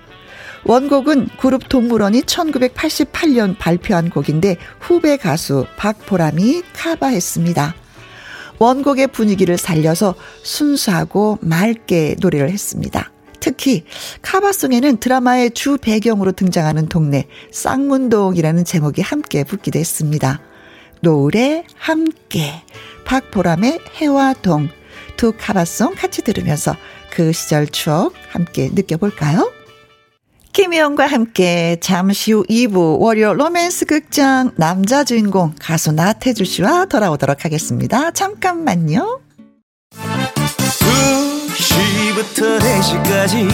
원곡은 0.64 1.28
그룹 1.38 1.68
동물원이 1.68 2.22
1988년 2.22 3.56
발표한 3.58 4.10
곡인데 4.10 4.56
후배 4.78 5.16
가수 5.16 5.66
박보람이 5.76 6.62
카바했습니다. 6.74 7.74
원곡의 8.58 9.08
분위기를 9.08 9.56
살려서 9.56 10.14
순수하고 10.42 11.38
맑게 11.40 12.16
노래를 12.20 12.50
했습니다. 12.50 13.10
특히 13.40 13.84
카바송에는 14.20 14.98
드라마의 14.98 15.52
주 15.52 15.78
배경으로 15.78 16.32
등장하는 16.32 16.88
동네 16.88 17.26
쌍문동이라는 17.52 18.66
제목이 18.66 19.00
함께 19.00 19.44
붙기도 19.44 19.78
했습니다. 19.78 20.40
노을에 21.00 21.64
함께 21.76 22.62
박보람의 23.06 23.80
해와 23.96 24.34
동 24.34 24.68
두 25.20 25.34
카바송 25.36 25.96
같이 25.96 26.22
들으면서 26.22 26.74
그 27.12 27.32
시절 27.32 27.66
추억 27.66 28.14
함께 28.30 28.70
느껴볼까요? 28.72 29.52
김희영과 30.52 31.06
함께 31.06 31.76
잠시 31.80 32.32
후 32.32 32.44
2부 32.48 32.98
월요 32.98 33.34
로맨스 33.34 33.86
극장 33.86 34.50
남자 34.56 35.04
주인공 35.04 35.54
가수 35.60 35.92
나태주 35.92 36.44
씨와 36.44 36.86
돌아오도록 36.86 37.44
하겠습니다. 37.44 38.10
잠깐만요. 38.10 39.20
2시부터 41.54 42.58
4시까지 42.58 43.48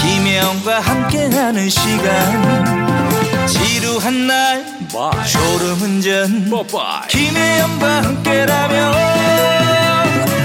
김혜영과 0.00 0.80
함께하는 0.80 1.68
시간 1.68 3.46
지루한 3.46 4.26
날 4.26 4.64
졸음운전 5.30 6.50
김혜영과 7.08 8.02
함께라면 8.02 8.94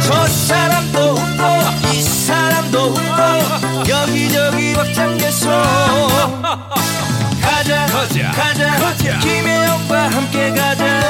저 0.06 0.28
사람도 0.28 1.00
웃고 1.00 1.94
이 1.94 2.02
사람도 2.34 2.80
웃고 2.80 3.90
여기저기 3.90 4.74
벅장개소 4.74 5.50
가자 7.42 7.86
가자 7.86 8.32
가자, 8.32 8.78
가자. 8.80 9.20
김혜영과 9.20 10.08
함께 10.10 10.50
가자 10.52 11.02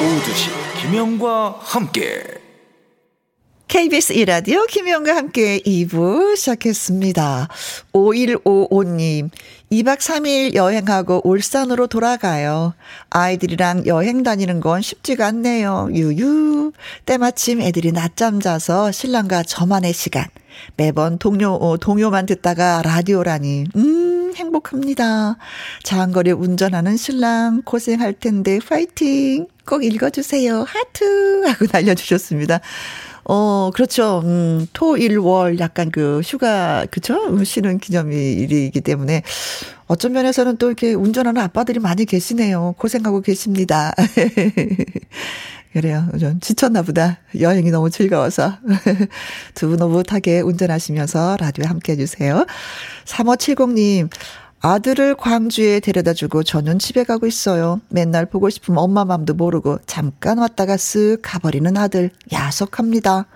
오두시 0.00 0.50
김혜영과 0.80 1.56
함께 1.60 2.24
KBS 3.68 4.12
이라디오 4.14 4.64
김희영과 4.66 5.16
함께 5.16 5.58
2부 5.60 6.36
시작했습니다. 6.36 7.48
5155님, 7.94 9.30
2박 9.72 10.00
3일 10.00 10.54
여행하고 10.54 11.22
울산으로 11.24 11.86
돌아가요. 11.86 12.74
아이들이랑 13.08 13.86
여행 13.86 14.22
다니는 14.22 14.60
건 14.60 14.82
쉽지가 14.82 15.26
않네요. 15.28 15.88
유유. 15.92 16.72
때마침 17.06 17.62
애들이 17.62 17.90
낮잠 17.90 18.38
자서 18.40 18.92
신랑과 18.92 19.42
저만의 19.44 19.94
시간. 19.94 20.26
매번 20.76 21.16
동료, 21.16 21.54
어, 21.54 21.78
동요만 21.78 22.26
듣다가 22.26 22.82
라디오라니. 22.84 23.64
음, 23.74 24.34
행복합니다. 24.36 25.38
장거리 25.82 26.32
운전하는 26.32 26.98
신랑 26.98 27.62
고생할 27.64 28.12
텐데 28.12 28.58
파이팅. 28.58 29.46
꼭 29.66 29.84
읽어주세요. 29.84 30.66
하트. 30.68 31.46
하고 31.46 31.64
날려주셨습니다. 31.72 32.60
어, 33.24 33.70
그렇죠. 33.72 34.20
음, 34.24 34.66
토, 34.72 34.96
일, 34.96 35.18
월 35.18 35.58
약간 35.60 35.90
그 35.90 36.20
휴가, 36.24 36.84
그쵸? 36.90 37.42
쉬는 37.44 37.78
기념일이기 37.78 38.80
때문에 38.80 39.22
어쩐 39.86 40.12
면에서는 40.12 40.56
또 40.56 40.66
이렇게 40.68 40.94
운전하는 40.94 41.40
아빠들이 41.40 41.78
많이 41.78 42.04
계시네요. 42.04 42.74
고생하고 42.78 43.20
계십니다. 43.20 43.92
그래요. 45.72 46.06
좀 46.20 46.38
지쳤나 46.40 46.82
보다. 46.82 47.18
여행이 47.40 47.70
너무 47.70 47.88
즐거워서. 47.90 48.58
두 49.54 49.68
분 49.68 49.80
오붓하게 49.80 50.40
운전하시면서 50.40 51.38
라디오 51.40 51.64
함께 51.66 51.92
해주세요. 51.92 52.44
3570님, 53.06 54.10
아들을 54.64 55.16
광주에 55.16 55.80
데려다 55.80 56.14
주고 56.14 56.44
저는 56.44 56.78
집에 56.78 57.02
가고 57.02 57.26
있어요. 57.26 57.80
맨날 57.88 58.26
보고 58.26 58.48
싶으면 58.48 58.78
엄마 58.78 59.04
맘도 59.04 59.34
모르고 59.34 59.80
잠깐 59.86 60.38
왔다가 60.38 60.76
쓱 60.76 61.18
가버리는 61.20 61.76
아들. 61.76 62.10
야속합니다. 62.32 63.26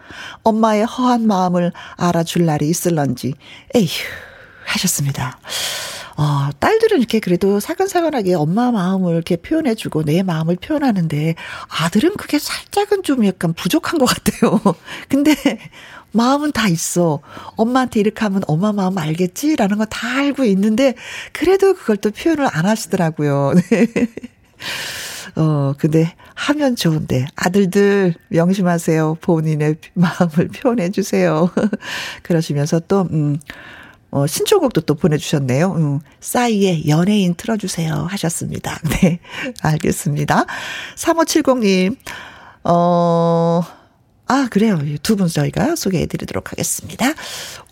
엄마의 0.45 0.85
허한 0.85 1.27
마음을 1.27 1.73
알아줄 1.97 2.47
날이 2.47 2.69
있을런지. 2.69 3.35
에휴, 3.75 3.89
하셨습니다. 4.67 5.41
어, 6.17 6.49
딸들은 6.61 6.99
이렇게 6.99 7.21
그래도 7.21 7.61
사근사근하게 7.61 8.35
엄마 8.35 8.71
마음을 8.71 9.13
이렇게 9.13 9.37
표현해주고 9.37 10.05
내 10.05 10.23
마음을 10.23 10.57
표현하는데 10.57 11.35
아들은 11.69 12.17
그게 12.17 12.39
살짝은 12.39 13.03
좀 13.03 13.27
약간 13.27 13.53
부족한 13.53 13.99
것 13.99 14.07
같아요. 14.07 14.61
근데 15.11 15.35
마음은 16.17 16.53
다 16.53 16.69
있어. 16.69 17.21
엄마한테 17.57 18.01
이렇게 18.01 18.21
하면 18.25 18.43
엄마 18.47 18.73
마음 18.73 18.97
알겠지라는 18.99 19.79
거 19.79 19.87
다 19.91 20.09
알고 20.19 20.45
있는데 20.45 20.95
그래도 21.33 21.75
그걸 21.75 21.97
또 21.97 22.11
표현을 22.11 22.47
안 22.51 22.67
하시더라고요. 22.67 23.53
네. 23.71 23.87
어, 25.37 25.75
근데 25.79 26.15
하면 26.35 26.77
좋은데 26.77 27.27
아들들 27.37 28.15
명심하세요. 28.29 29.19
본인의 29.21 29.77
마음을 29.95 30.49
표현해 30.49 30.91
주세요. 30.91 31.51
그러시면서 32.23 32.81
또 32.81 33.03
음. 33.13 33.39
어, 34.11 34.27
신청곡도 34.27 34.83
또 34.83 34.95
보내주셨네요. 34.95 35.73
음, 35.73 36.01
싸이의 36.21 36.89
연예인 36.89 37.35
틀어주세요. 37.35 38.07
하셨습니다. 38.09 38.79
네, 39.03 39.19
알겠습니다. 39.63 40.47
3570님, 40.97 41.97
어, 42.65 43.63
아, 44.29 44.49
그래요. 44.51 44.79
두 45.03 45.17
분 45.17 45.29
저희가 45.29 45.77
소개해 45.77 46.07
드리도록 46.07 46.51
하겠습니다. 46.53 47.13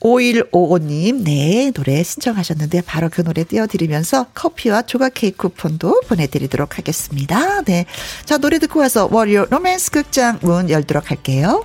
5155님, 0.00 1.22
네, 1.24 1.70
노래 1.74 2.02
신청하셨는데 2.02 2.82
바로 2.82 3.08
그 3.12 3.22
노래 3.24 3.44
띄워드리면서 3.44 4.26
커피와 4.34 4.82
조각 4.82 5.14
케이크 5.14 5.36
쿠폰도 5.48 6.02
보내드리도록 6.08 6.78
하겠습니다. 6.78 7.62
네. 7.62 7.86
자, 8.24 8.38
노래 8.38 8.58
듣고 8.58 8.80
와서 8.80 9.08
월요 9.10 9.46
로맨스 9.50 9.90
극장 9.90 10.38
문 10.42 10.70
열도록 10.70 11.10
할게요. 11.10 11.64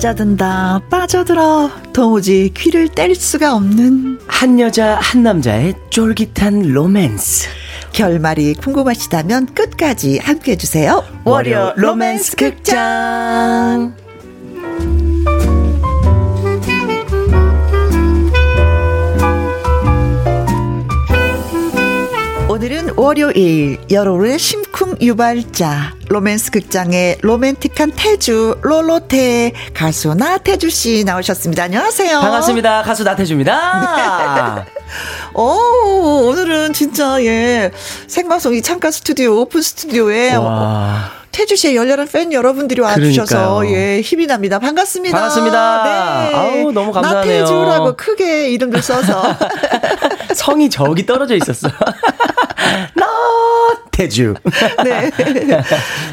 빠져든다. 0.00 0.80
빠져들어. 0.88 1.70
도무지 1.92 2.50
귀를 2.56 2.88
뗄 2.88 3.14
수가 3.14 3.54
없는. 3.54 4.18
한 4.26 4.58
여자 4.58 4.94
한 4.98 5.22
남자의 5.22 5.74
쫄깃한 5.90 6.72
로맨스. 6.72 7.48
결말이 7.92 8.54
궁금하시다면 8.54 9.52
끝까지 9.54 10.18
함께 10.18 10.52
해 10.52 10.56
주세요. 10.56 11.04
월요 11.24 11.74
로맨스 11.76 12.36
극장. 12.36 13.94
오늘은 22.48 22.94
월요일 22.96 23.78
여러분의 23.90 24.38
심쿵 24.38 24.96
유발자 25.02 25.99
로맨스 26.10 26.50
극장의 26.50 27.18
로맨틱한 27.22 27.92
태주 27.94 28.58
롤로테 28.62 29.52
가수 29.72 30.12
나태주 30.14 30.68
씨 30.68 31.04
나오셨습니다. 31.04 31.62
안녕하세요. 31.62 32.18
반갑습니다. 32.20 32.82
가수 32.82 33.04
나태주입니다. 33.04 34.64
네. 34.66 34.72
오, 35.40 36.26
오늘은 36.26 36.72
진짜 36.72 37.22
예 37.24 37.70
생방송이 38.08 38.60
창가 38.60 38.90
스튜디오 38.90 39.40
오픈 39.40 39.62
스튜디오에 39.62 40.34
와. 40.34 41.12
태주 41.30 41.54
씨의 41.54 41.76
열렬한 41.76 42.08
팬 42.08 42.32
여러분들이 42.32 42.80
와주셔서 42.80 43.68
예 43.70 44.00
힘이 44.00 44.26
납니다. 44.26 44.58
반갑습니다. 44.58 45.16
반갑습니다. 45.16 45.84
네. 45.84 46.34
아우 46.34 46.72
너무 46.72 46.90
감사하네요. 46.92 47.42
나태주라고 47.42 47.94
크게 47.96 48.50
이름을 48.50 48.82
써서 48.82 49.22
성이 50.34 50.68
저기 50.68 51.06
떨어져 51.06 51.36
있었어. 51.36 51.68
나태주. 54.00 54.34
네. 54.84 55.10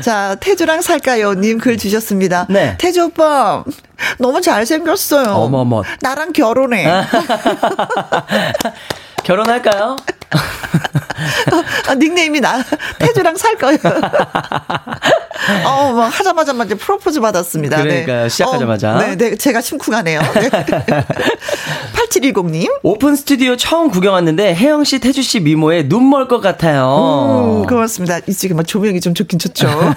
자 0.02 0.36
태주랑 0.40 0.82
살까요 0.82 1.34
님 1.34 1.58
글 1.60 1.78
주셨습니다. 1.78 2.46
네. 2.50 2.76
태주 2.78 3.06
오빠 3.06 3.64
너무 4.20 4.42
잘생겼어요. 4.42 5.30
어머머. 5.30 5.84
나랑 6.02 6.34
결혼해. 6.34 6.86
결혼할까요? 9.24 9.96
아, 11.88 11.96
닉네임이 11.96 12.40
나 12.42 12.64
태주랑 13.00 13.36
살 13.38 13.56
거예요. 13.56 13.80
어, 15.66 15.92
뭐 15.92 16.04
하자마자 16.06 16.54
이제 16.64 16.76
프로포즈 16.76 17.20
받았습니다. 17.20 17.82
그러니까 17.82 18.24
네. 18.24 18.30
시작하자마자. 18.30 18.96
어, 18.96 19.00
네, 19.00 19.16
네, 19.16 19.36
제가 19.36 19.62
심쿵하네요. 19.62 20.22
네. 20.22 20.50
8710님. 22.10 22.70
오픈 22.84 23.16
스튜디오 23.16 23.56
처음 23.56 23.90
구경 23.90 24.14
왔는데 24.14 24.56
혜영 24.56 24.84
씨, 24.84 25.00
태주 25.00 25.22
씨 25.22 25.40
미모에 25.40 25.88
눈 25.88 26.08
멀 26.08 26.28
것 26.28 26.40
같아요. 26.42 27.62
음, 27.64 27.68
고맙습니다. 27.68 28.20
이 28.28 28.34
지금 28.34 28.56
뭐 28.58 28.64
조명이 28.64 29.00
좀 29.02 29.14
좋긴 29.14 29.40
좋죠. 29.40 29.68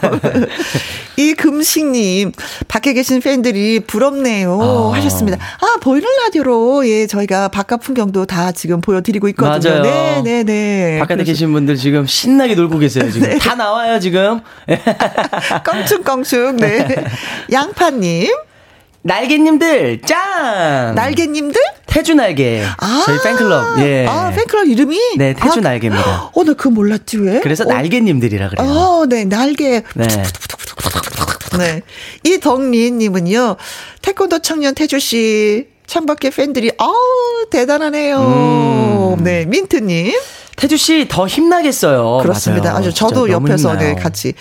이 1.17 1.35
금식님 1.35 2.33
밖에 2.69 2.93
계신 2.95 3.21
팬들이 3.21 3.81
부럽네요 3.81 4.59
어. 4.61 4.91
하셨습니다. 4.95 5.39
아 5.61 5.79
보이는 5.81 6.09
라디오로 6.25 6.87
예 6.89 7.07
저희가 7.07 7.49
바깥 7.49 7.81
풍경도 7.81 8.27
다 8.27 8.53
지금 8.53 8.81
보여드리고 8.81 9.29
있거든요. 9.29 9.71
맞아요. 9.71 9.83
네, 9.83 10.23
네, 10.25 10.43
네. 10.45 10.99
바깥에 10.99 11.17
그래서. 11.23 11.33
계신 11.33 11.53
분들 11.53 11.77
지금 11.77 12.07
신나게 12.07 12.55
놀고 12.55 12.79
계세요. 12.79 13.11
지금 13.11 13.29
네. 13.31 13.39
다 13.39 13.55
나와요 13.55 14.01
지금. 14.01 14.41
껑충껑충. 15.65 16.57
네. 16.57 16.89
양파님. 17.53 18.31
날개님들 19.03 20.03
짱! 20.03 20.95
날개님들? 20.95 21.61
태주 21.87 22.15
날개. 22.15 22.63
아~ 22.79 23.03
저희 23.05 23.19
팬클럽. 23.23 23.81
예. 23.81 24.07
아, 24.07 24.31
팬클럽 24.31 24.67
이름이? 24.67 25.17
네, 25.17 25.35
태주 25.35 25.59
아, 25.59 25.63
날개입니다. 25.63 26.31
어, 26.33 26.45
나 26.45 26.53
그거 26.53 26.71
몰랐지, 26.71 27.19
왜? 27.19 27.41
그래서 27.41 27.65
어. 27.65 27.69
날개님들이라 27.69 28.51
그래요. 28.51 28.69
어, 28.69 29.07
네, 29.07 29.25
날개. 29.25 29.83
네. 29.95 30.07
네. 31.59 31.83
이덕리 32.25 32.93
님은요. 32.93 33.57
태권도 34.03 34.41
청년 34.41 34.75
태주 34.75 35.01
씨. 35.01 35.69
창밖에 35.87 36.31
팬들이 36.31 36.71
아우 36.79 36.95
대단하네요. 37.51 39.17
음. 39.19 39.25
네, 39.25 39.45
민트 39.47 39.77
님. 39.79 40.13
태주 40.61 40.77
씨 40.77 41.07
더 41.09 41.27
힘나겠어요. 41.27 42.19
그렇습니다. 42.21 42.77
아주 42.77 42.93
저도 42.93 43.31
옆에서 43.31 43.79
네, 43.79 43.95
같이 43.95 44.35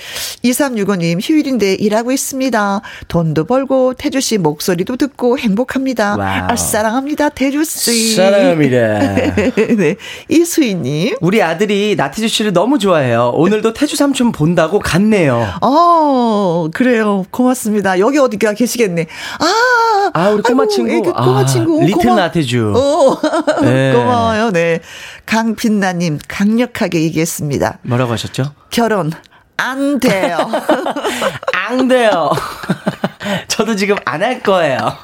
2365님 0.44 1.20
휴일인데 1.22 1.76
일하고 1.76 2.12
있습니다. 2.12 2.82
돈도 3.08 3.46
벌고 3.46 3.94
태주 3.94 4.20
씨 4.20 4.38
목소리도 4.38 4.98
듣고 4.98 5.40
행복합니다. 5.40 6.18
아, 6.20 6.56
사랑합니다. 6.58 7.30
태주 7.30 7.64
씨. 7.64 8.16
사랑합니다. 8.16 8.76
네. 9.78 9.96
이수희 10.28 10.76
님. 10.76 11.16
우리 11.22 11.42
아들이 11.42 11.96
나태주 11.96 12.28
씨를 12.28 12.52
너무 12.52 12.80
좋아해요. 12.80 13.32
오늘도 13.36 13.72
태주 13.72 13.96
삼촌 13.96 14.34
본다고 14.34 14.80
갔네요. 14.80 15.48
어, 15.62 16.68
그래요. 16.74 17.26
고맙습니다. 17.32 17.98
여기 18.00 18.18
어디가 18.18 18.56
계시겠네. 18.56 19.08
아, 19.40 20.12
아 20.14 20.30
우리 20.32 20.44
꼬마 20.44 20.64
아이고, 20.64 20.74
친구. 20.74 20.92
애기 20.92 21.12
꼬마 21.12 21.40
아, 21.40 21.46
친구. 21.46 21.82
리틀 21.82 22.10
고마... 22.10 22.16
나태주. 22.16 22.74
어. 22.76 23.62
네. 23.62 23.94
고마워요. 23.96 24.52
네. 24.52 24.82
강빛나님 25.30 26.18
강력하게 26.28 27.04
얘기했습니다. 27.04 27.78
뭐라고 27.84 28.14
하셨죠? 28.14 28.56
결혼 28.72 29.12
안 29.58 30.00
돼요. 30.00 30.38
안 31.54 31.88
돼요. 31.88 32.32
저도 33.48 33.76
지금 33.76 33.96
안 34.06 34.24
할 34.24 34.42
거예요. 34.42 34.98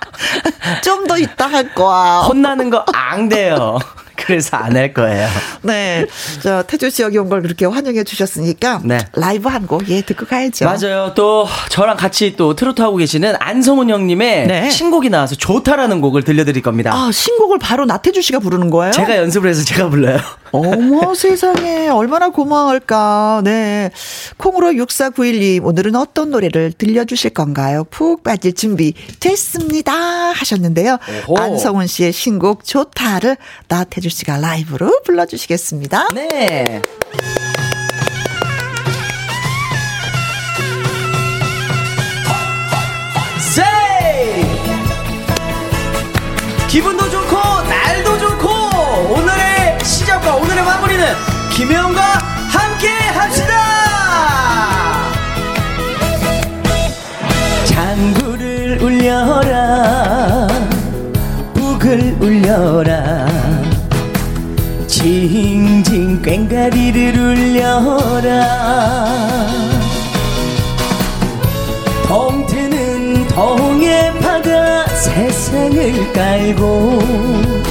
좀 0.83 1.05
더 1.05 1.15
있다 1.19 1.45
할 1.45 1.75
거야. 1.75 2.21
혼나는 2.27 2.71
거 2.71 2.83
안 2.91 3.29
돼요. 3.29 3.77
그래서 4.25 4.58
안 4.58 4.75
할 4.75 4.93
거예요. 4.93 5.28
네. 5.62 6.06
저, 6.41 6.63
태주 6.63 6.89
씨 6.89 7.01
여기 7.01 7.17
온 7.17 7.30
걸 7.30 7.41
그렇게 7.41 7.65
환영해 7.65 8.04
주셨으니까. 8.04 8.82
네. 8.84 8.97
라이브 9.13 9.49
한 9.49 9.67
곡, 9.67 9.88
예, 9.89 10.01
듣고 10.01 10.25
가야죠. 10.25 10.65
맞아요. 10.65 11.13
또 11.15 11.47
저랑 11.69 11.97
같이 11.97 12.36
또 12.36 12.56
트로트 12.56 12.82
하고 12.82 12.97
계시는 12.97 13.36
안성훈 13.39 13.89
형님의 13.89 14.47
네. 14.47 14.69
신곡이 14.69 15.10
나와서 15.10 15.36
좋다라는 15.36 16.01
곡을 16.01 16.23
들려드릴 16.23 16.62
겁니다. 16.62 16.91
아, 16.93 17.10
신곡을 17.12 17.60
바로 17.60 17.86
나태주 17.86 18.21
씨가 18.21 18.39
부르는 18.39 18.69
거예요? 18.69 18.91
제가 18.93 19.17
연습을 19.17 19.49
해서 19.49 19.63
제가 19.63 19.89
불러요. 19.89 20.17
어머 20.55 21.13
세상에 21.15 21.89
얼마나 21.89 22.29
고마울까. 22.29 23.41
네. 23.43 23.91
콩으로 24.37 24.71
6491님 24.71 25.65
오늘은 25.65 25.95
어떤 25.95 26.31
노래를 26.31 26.73
들려주실 26.73 27.31
건가요? 27.31 27.83
푹 27.89 28.23
빠질 28.23 28.53
준비 28.53 28.93
됐습니다 29.19 29.93
하셨는데요. 29.93 30.97
오호. 31.27 31.37
안성훈 31.37 31.87
씨의 31.87 32.11
신곡 32.11 32.63
좋다를 32.63 33.37
나태주 33.67 34.09
씨가 34.09 34.37
라이브로 34.37 35.01
불러주시겠습니다. 35.03 36.09
네. 36.13 36.81
김혜영과 51.55 52.01
함께 52.49 52.89
합시다. 52.89 53.53
장구를 57.63 58.77
울려라 58.81 60.47
북을 61.53 62.17
울려라 62.19 63.25
징징 64.85 66.21
꽹가리를 66.21 67.17
울려라 67.17 68.45
동트는 72.05 73.27
동해 73.29 74.11
바다 74.19 74.85
세상을 74.87 76.11
깔고 76.11 77.64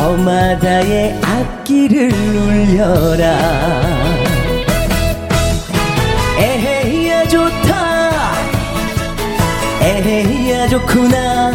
저마다의 0.00 1.20
악기를 1.22 2.10
울려라. 2.10 3.26
에헤이야 6.38 7.28
좋다. 7.28 8.32
에헤이야 9.82 10.68
좋구나. 10.68 11.52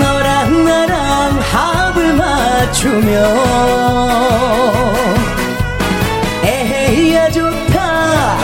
너랑 0.00 0.64
나랑 0.64 1.38
합을 1.38 2.14
맞추며 2.14 3.10
에헤이야 6.42 7.30
좋다. 7.30 8.38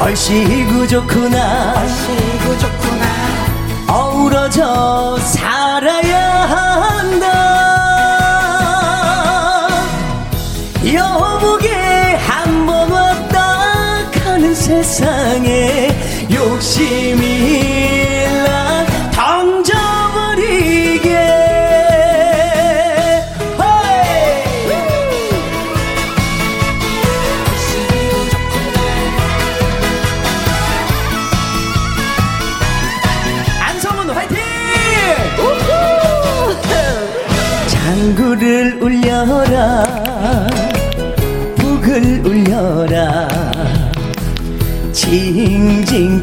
얼씨구 0.00 0.88
좋구나 0.88 1.86
어우러져 3.90 5.18
살아야 5.18 6.20
한다. 6.52 7.26
여복에 10.94 11.68
한 12.16 12.66
번 12.66 12.90
왔다 12.90 14.10
가는 14.12 14.54
세상에 14.54 15.90
욕심이 16.32 17.69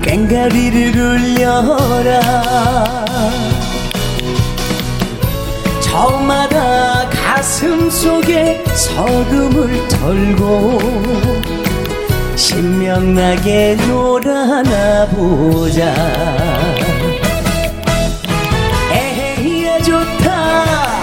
꽹가리를 0.08 0.98
울려라. 0.98 2.22
저마다 5.82 7.10
가슴 7.10 7.89
속에 7.89 8.63
서름을 8.74 9.88
털고 9.89 10.80
신명나게 12.38 13.76
놀아나 13.86 15.08
보자. 15.08 15.93
에헤이야 18.91 19.82
좋다. 19.82 20.96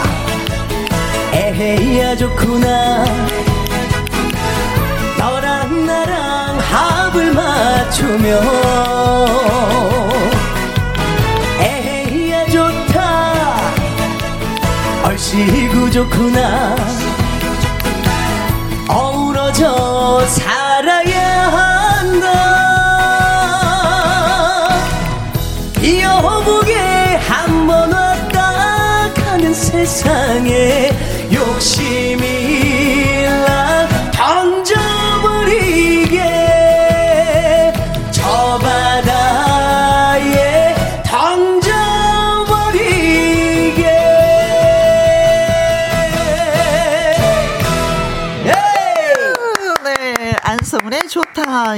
에헤이야 1.35 2.17
좋구나 2.17 3.05
맞추며 7.95 8.41
에헤이야 11.61 12.47
좋다. 12.47 13.73
얼씨구 15.05 15.91
좋구나. 15.93 16.75
어우러져 18.89 20.27
살아야 20.27 21.49
한다. 21.53 22.29
여복에 25.85 27.17
한번 27.29 27.93
왔다 27.93 29.09
가는 29.15 29.55
세상 29.55 30.11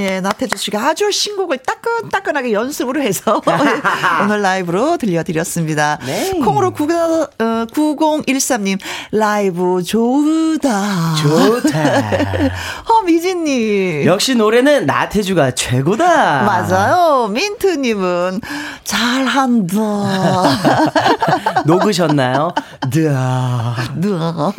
예, 0.01 0.21
나태주 0.21 0.57
씨가 0.57 0.89
아주 0.89 1.11
신곡을 1.11 1.59
따끈따끈하게 1.59 2.53
연습으로 2.53 3.01
해서 3.01 3.41
오늘 4.23 4.43
라이브로 4.43 4.97
들려드렸습니다. 4.97 5.99
네. 6.05 6.31
콩으로 6.41 6.73
90, 6.73 6.97
어, 6.97 7.56
9013님, 7.65 8.79
라이브 9.13 9.83
좋다. 9.83 11.15
좋다. 11.23 12.51
허미진님. 12.89 14.05
역시 14.05 14.35
노래는 14.35 14.87
나태주가 14.87 15.53
최고다. 15.53 16.43
맞아요. 16.43 17.29
민트님은 17.29 18.41
잘한다. 18.85 19.77
녹으셨나요? 21.67 22.53
느아. 22.95 23.77
누아. 23.97 24.53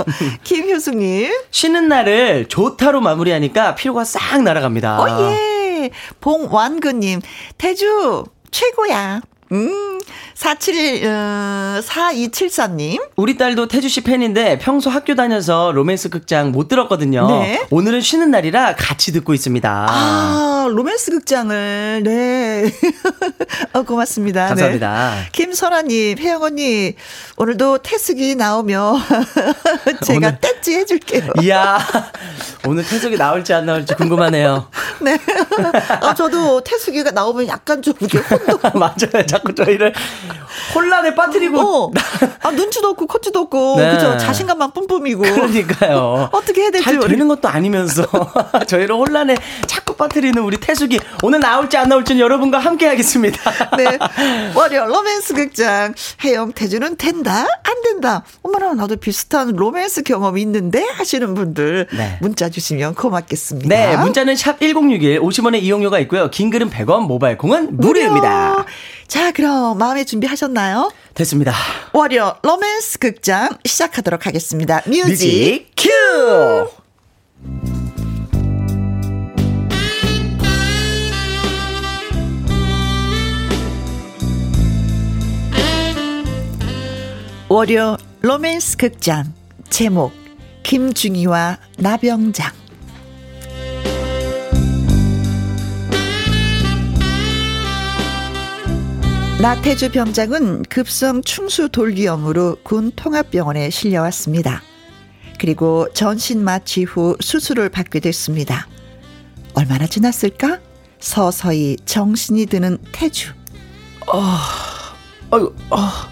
김효숙님. 0.43 1.31
쉬는 1.51 1.88
날을 1.88 2.47
좋다로 2.49 3.01
마무리하니까 3.01 3.75
피로가 3.75 4.03
싹 4.03 4.41
날아갑니다. 4.41 4.99
어, 4.99 5.21
예. 5.21 5.91
봉완근님, 6.21 7.21
태주, 7.57 8.25
최고야. 8.51 9.21
음, 9.51 9.96
47, 10.36 11.04
어, 11.06 11.80
4274님. 11.84 13.02
우리 13.15 13.38
딸도 13.38 13.67
태주 13.67 13.89
씨 13.89 14.02
팬인데 14.02 14.60
평소 14.60 14.89
학교 14.89 15.15
다녀서 15.15 15.72
로맨스 15.74 16.10
극장 16.10 16.52
못 16.52 16.67
들었거든요. 16.67 17.28
네. 17.28 17.65
오늘은 17.72 18.02
쉬는 18.02 18.32
날이라 18.32 18.76
같이 18.76 19.12
듣고 19.12 19.34
있습니다. 19.34 19.88
아, 19.89 20.67
로맨스 20.70 21.12
극장을, 21.12 22.02
네. 22.04 22.72
어, 23.74 23.84
고맙습니다. 23.84 24.48
감사합니다. 24.48 25.15
네. 25.15 25.30
김설아님, 25.32 26.17
혜영 26.20 26.43
언니, 26.43 26.93
오늘도 27.38 27.80
태숙이 27.80 28.36
나오며 28.36 28.98
제가 30.06 30.17
오늘- 30.17 30.38
떼찌 30.39 30.76
해줄게요. 30.76 31.32
이야, 31.41 31.80
오늘 32.67 32.86
태석이 32.86 33.17
나올지 33.17 33.54
안 33.54 33.65
나올지 33.65 33.93
궁금하네요. 33.96 34.67
네. 35.02 35.17
아, 36.02 36.13
저도 36.13 36.62
태숙이가 36.62 37.12
나오면 37.12 37.48
약간 37.48 37.82
좀 37.82 37.93
이렇게 38.00 38.17
혼동. 38.20 38.60
맞아요. 38.80 39.26
자꾸 39.26 39.54
저희를 39.56 39.93
혼란에 40.73 41.15
빠뜨리고. 41.15 41.60
어. 41.60 41.91
아, 42.43 42.51
눈치도 42.51 42.89
없고, 42.89 43.07
콧지도 43.07 43.39
없고, 43.41 43.75
네. 43.77 43.91
그죠? 43.91 44.17
자신감만 44.17 44.71
뿜뿜이고. 44.71 45.21
그러니까요. 45.21 46.29
어떻게 46.33 46.62
해야 46.62 46.71
될지 46.71 46.86
잘 46.86 46.99
되는 46.99 47.27
것도 47.27 47.47
아니면서 47.47 48.05
저희를 48.67 48.95
혼란에 48.95 49.36
자꾸 49.65 49.95
빠뜨리는 49.95 50.38
우리 50.41 50.57
태숙이 50.57 50.99
오늘 51.23 51.39
나올지 51.39 51.77
안 51.77 51.89
나올지는 51.89 52.21
여러분과 52.21 52.60
함께 52.60 52.88
하겠습니다. 52.88 53.51
네. 53.77 53.97
월요 54.55 54.86
로맨스 54.86 55.33
극장. 55.33 55.93
해영 56.23 56.51
태주는 56.53 56.95
된다? 56.97 57.45
안 57.63 57.81
된다? 57.83 58.23
어머나, 58.43 58.73
나도 58.73 58.97
비슷한 58.97 59.55
로맨스 59.55 60.03
경험이 60.03 60.41
있는데? 60.41 60.83
하시는 60.83 61.33
분들. 61.33 61.88
네. 61.91 62.17
문자 62.21 62.49
주시면 62.49 62.95
고맙겠습니다. 62.95 63.67
네, 63.67 63.97
문자는 63.97 64.36
샵 64.36 64.60
1061, 64.60 65.19
50원의 65.21 65.62
이용료가 65.63 65.99
있고요. 65.99 66.29
긴 66.29 66.49
글은 66.49 66.69
100원, 66.69 67.07
모바일 67.07 67.38
콩은 67.38 67.77
무료입니다. 67.77 68.49
무료. 68.51 68.65
자, 69.08 69.32
그럼 69.32 69.78
마음의 69.78 70.06
준비하셨나요? 70.06 70.91
됐습니다. 71.13 71.54
월요 71.93 72.36
로맨스 72.43 73.00
극장 73.00 73.50
시작하도록 73.65 74.26
하겠습니다. 74.28 74.82
Music. 74.86 75.08
Music 75.08 75.71
큐! 75.78 76.67
월요 87.50 87.96
로맨스 88.22 88.76
극장 88.78 89.34
제목 89.70 90.12
김중희와 90.63 91.58
나병장 91.78 92.52
나태주 99.41 99.91
병장은 99.91 100.63
급성 100.63 101.21
충수 101.21 101.69
돌기염으로 101.69 102.58
군 102.63 102.91
통합병원에 102.95 103.69
실려왔습니다. 103.69 104.63
그리고 105.39 105.88
전신 105.93 106.43
마취 106.43 106.84
후 106.84 107.15
수술을 107.19 107.69
받게 107.69 108.00
됐습니다. 108.00 108.67
얼마나 109.54 109.86
지났을까? 109.86 110.60
서서히 111.00 111.78
정신이 111.86 112.47
드는 112.47 112.80
태주. 112.91 113.34
아유, 115.30 115.54
아, 115.69 116.10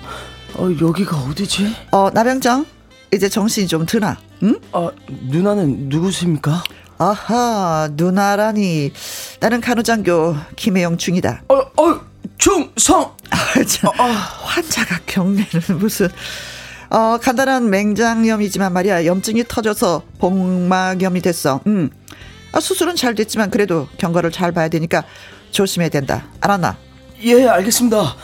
어, 0.53 0.69
여기가 0.79 1.17
어디지? 1.17 1.75
어, 1.91 2.11
나병장, 2.11 2.65
이제 3.11 3.27
정신이 3.27 3.67
좀 3.67 3.87
드나? 3.87 4.17
응? 4.43 4.59
아, 4.71 4.91
누나는 5.09 5.89
누구십니까? 5.89 6.63
아하, 6.99 7.89
누나라니. 7.93 8.91
나는 9.39 9.61
간호장교 9.61 10.35
김혜영 10.55 10.97
중이다. 10.97 11.43
어, 11.49 11.55
어, 11.55 12.01
중성! 12.37 13.14
아, 13.31 13.63
참, 13.63 13.89
환자가 13.97 14.99
경례는 15.05 15.45
무슨. 15.79 16.09
어, 16.89 17.17
간단한 17.17 17.69
맹장염이지만 17.69 18.71
말이야. 18.73 19.05
염증이 19.05 19.45
터져서 19.47 20.03
복막염이 20.19 21.21
됐어. 21.21 21.61
음. 21.67 21.89
아, 22.51 22.59
수술은 22.59 22.95
잘 22.95 23.15
됐지만 23.15 23.49
그래도 23.49 23.87
경과를 23.97 24.31
잘 24.31 24.51
봐야 24.51 24.69
되니까 24.69 25.03
조심해야 25.51 25.89
된다. 25.89 26.25
알았나? 26.39 26.77
예, 27.23 27.47
알겠습니다. 27.47 28.15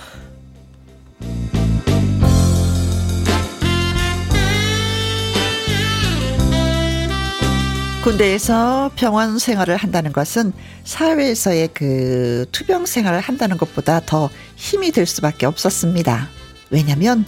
군대에서 8.03 8.89
병원 8.95 9.37
생활을 9.37 9.77
한다는 9.77 10.11
것은 10.11 10.53
사회에서의 10.85 11.69
그 11.71 12.47
투병 12.51 12.87
생활을 12.87 13.19
한다는 13.19 13.57
것보다 13.57 13.99
더 14.03 14.27
힘이 14.55 14.91
될 14.91 15.05
수밖에 15.05 15.45
없었습니다. 15.45 16.27
왜냐면 16.71 17.25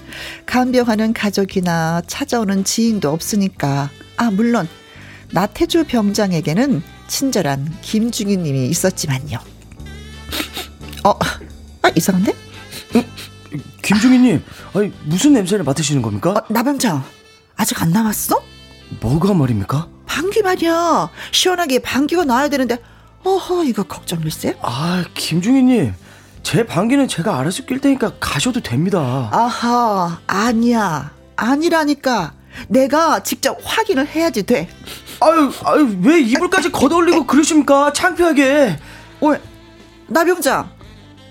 간병하는 0.47 1.13
가족이나 1.13 2.01
찾아오는 2.07 2.63
지인도 2.63 3.11
없으니까. 3.11 3.91
아, 4.17 4.31
물론 4.31 4.67
나태주 5.31 5.85
병장에게는 5.85 6.81
친절한 7.07 7.71
김중희 7.81 8.37
님이 8.37 8.67
있었지만요. 8.67 9.37
어, 11.03 11.11
아, 11.83 11.89
이상한데? 11.95 12.33
김중희 13.83 14.17
님, 14.17 14.43
아니, 14.73 14.91
무슨 15.03 15.33
냄새를 15.33 15.65
맡으시는 15.65 16.01
겁니까? 16.01 16.31
어, 16.31 16.43
나 16.49 16.63
병장, 16.63 17.03
아직 17.57 17.79
안 17.81 17.91
나왔어? 17.91 18.41
뭐가 19.01 19.35
말입니까? 19.35 19.92
방귀 20.13 20.43
말이야. 20.43 21.09
시원하게 21.31 21.79
방귀가 21.79 22.23
나야 22.25 22.47
되는데, 22.47 22.77
어허, 23.23 23.63
이거 23.63 23.81
걱정일세? 23.81 24.57
아, 24.61 25.03
김중희님, 25.15 25.95
제 26.43 26.63
방귀는 26.67 27.07
제가 27.07 27.39
알아서 27.39 27.65
낄 27.65 27.81
테니까 27.81 28.11
가셔도 28.19 28.59
됩니다. 28.61 29.29
아하, 29.31 30.19
아니야. 30.27 31.11
아니라니까. 31.35 32.33
내가 32.67 33.23
직접 33.23 33.57
확인을 33.63 34.05
해야지 34.07 34.43
돼. 34.43 34.69
아유, 35.19 35.51
아유, 35.65 35.97
왜 36.03 36.19
이불까지 36.21 36.71
걷어올리고 36.71 37.25
그러십니까? 37.25 37.91
창피하게. 37.93 38.77
왜? 39.21 39.41
나병장. 40.07 40.69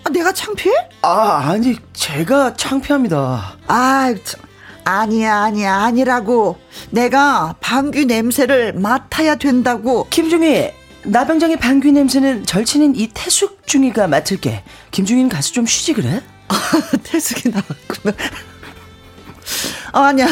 아, 0.03 0.11
내가 0.11 0.33
창피해? 0.33 0.75
아, 1.03 1.51
아니, 1.51 1.77
제가 1.93 2.55
창피합니다. 2.55 3.59
아, 3.69 4.15
참. 4.25 4.41
아니야, 4.85 5.43
아니야, 5.43 5.77
아니라고. 5.85 6.59
내가 6.91 7.55
방귀 7.61 8.07
냄새를 8.07 8.73
맡아야 8.75 9.37
된다고. 9.37 10.07
김중희, 10.11 10.71
나병장의 11.05 11.59
방귀 11.59 11.93
냄새는 11.93 12.47
절친인 12.47 12.95
이 12.97 13.09
태숙 13.13 13.67
중이가 13.67 14.09
맡을게. 14.09 14.63
김중희는 14.91 15.29
가서 15.29 15.53
좀 15.53 15.67
쉬지 15.67 15.93
그래? 15.93 16.21
태숙이 17.05 17.51
나왔구나. 17.51 18.15
어, 19.93 19.99
아니야. 20.01 20.27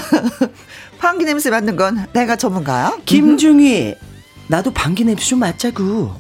방귀 0.99 1.25
냄새 1.25 1.51
맡는 1.51 1.77
건 1.77 2.07
내가 2.13 2.37
전문가야. 2.37 2.99
김중희, 3.07 3.95
나도 4.49 4.73
방귀 4.73 5.05
냄새 5.05 5.25
좀 5.25 5.39
맡자고. 5.39 6.15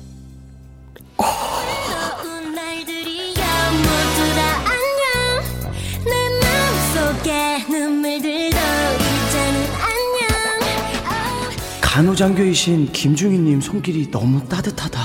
간호장교이신 11.91 12.93
김중희님 12.93 13.61
손길이 13.61 14.09
너무 14.13 14.49
따뜻하다. 14.49 15.01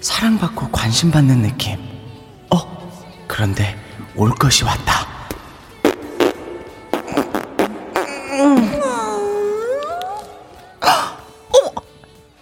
사랑받고 0.00 0.72
관심받는 0.72 1.42
느낌. 1.42 1.78
어, 2.52 2.90
그런데 3.28 3.76
올 4.16 4.34
것이 4.34 4.64
왔다. 4.64 5.06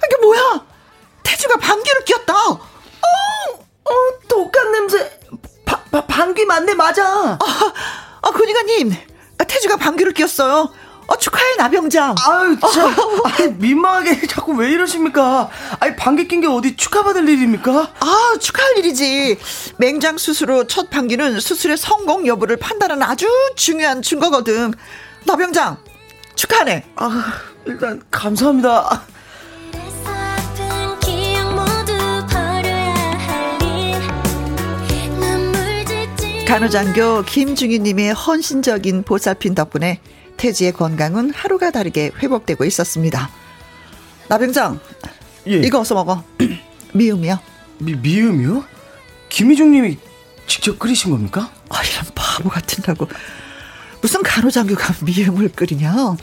이게 0.07 0.17
뭐야? 0.23 0.65
태주가 1.23 1.59
방귀를 1.59 2.05
뀌었다. 2.07 2.33
어, 2.33 2.61
독한 4.27 4.73
냄새. 4.73 5.21
방귀 6.09 6.47
맞네, 6.47 6.73
맞아. 6.73 7.05
아. 7.05 7.39
아, 9.37 9.45
태주가 9.45 9.77
방귀를 9.77 10.15
뀌었어요. 10.15 10.73
어, 11.11 11.17
축하해, 11.17 11.57
나병장. 11.57 12.15
아유, 12.29 12.57
참. 12.73 12.95
아이, 13.25 13.49
민망하게 13.55 14.27
자꾸 14.31 14.53
왜 14.53 14.71
이러십니까? 14.71 15.51
아니, 15.81 15.97
방귀 15.97 16.29
낀 16.29 16.41
게 16.41 16.47
어디 16.47 16.77
축하받을 16.77 17.29
일입니까? 17.29 17.93
아, 17.99 18.37
축하할 18.39 18.79
일이지. 18.79 19.37
맹장 19.79 20.19
수술 20.19 20.53
후 20.53 20.65
첫 20.69 20.89
방귀는 20.89 21.41
수술의 21.41 21.77
성공 21.79 22.27
여부를 22.29 22.57
판단하는 22.59 23.03
아주 23.03 23.27
중요한 23.57 24.03
증거거든. 24.03 24.73
나병장, 25.27 25.79
축하하네. 26.37 26.85
아, 26.95 27.25
일단, 27.67 28.01
감사합니다. 28.13 29.03
간호장교 36.47 37.23
김중희님의 37.23 38.13
헌신적인 38.13 39.05
보살핌 39.05 39.55
덕분에 39.55 40.01
태지의 40.41 40.73
건강은 40.73 41.35
하루가 41.35 41.71
다르게 41.71 42.11
회복되고 42.23 42.65
있었습니다. 42.65 43.29
나병장, 44.29 44.81
예. 45.49 45.57
이거 45.57 45.81
어서 45.81 45.95
먹어. 45.95 46.25
미음이야. 46.95 47.39
미, 47.79 47.95
미음이요? 47.95 48.65
김희중 49.29 49.71
님이 49.71 49.99
직접 50.47 50.79
끓이신 50.79 51.11
겁니까? 51.11 51.51
아, 51.69 51.83
이런 51.83 52.07
바보 52.15 52.49
같은다고. 52.49 53.07
무슨 54.01 54.23
간호장교가 54.23 54.95
미음을 55.05 55.51
끓이냐? 55.51 56.17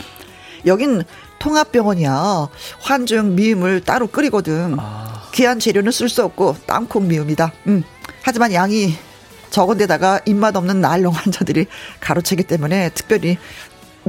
여긴 0.66 1.04
통합병원이야. 1.38 2.48
환중 2.80 3.36
미음을 3.36 3.82
따로 3.82 4.08
끓이거든. 4.08 4.78
귀한 5.36 5.60
재료는 5.60 5.92
쓸 5.92 6.10
수 6.10 6.24
없고 6.24 6.58
땅콩 6.66 7.08
미음이다. 7.08 7.54
음. 7.68 7.84
하지만 8.24 8.52
양이 8.52 8.98
적은 9.50 9.78
데다가 9.78 10.20
입맛 10.26 10.56
없는 10.56 10.82
난롱 10.82 11.14
환자들이 11.14 11.68
가로채기 12.00 12.44
때문에 12.44 12.90
특별히 12.90 13.38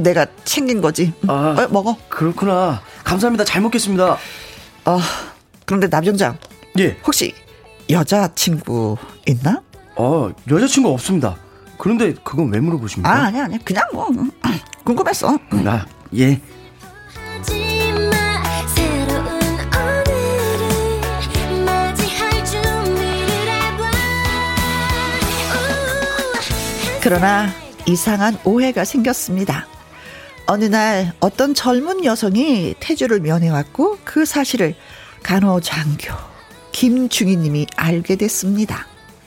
내가 0.02 0.26
챙긴 0.44 0.80
거지. 0.80 1.12
아, 1.26 1.56
어, 1.58 1.68
먹어. 1.70 1.96
그렇구나. 2.08 2.80
감사합니다. 3.04 3.44
잘 3.44 3.62
먹겠습니다. 3.62 4.16
어, 4.84 4.98
그런데 5.64 5.86
남정장. 5.88 6.38
예. 6.78 6.96
혹시 7.06 7.34
여자친구 7.90 8.96
있나? 9.26 9.62
어, 9.96 10.30
여자친구 10.50 10.90
없습니다. 10.90 11.36
그런데 11.78 12.14
그건 12.24 12.52
왜 12.52 12.60
물어보십니까? 12.60 13.10
아, 13.10 13.24
아니, 13.26 13.40
아니. 13.40 13.64
그냥 13.64 13.84
뭐, 13.92 14.08
궁금했어. 14.84 15.38
아, 15.66 15.86
예. 16.16 16.40
그러나 27.00 27.48
이상한 27.86 28.36
오해가 28.44 28.84
생겼습니다. 28.84 29.66
어느 30.50 30.64
날 30.64 31.12
어떤 31.20 31.52
젊은 31.52 32.06
여성이 32.06 32.74
태주를 32.80 33.20
면회왔고 33.20 33.98
그 34.02 34.24
사실을 34.24 34.74
간호장교 35.22 36.14
김중희님이 36.72 37.66
알게 37.76 38.16
됐습니다. 38.16 38.86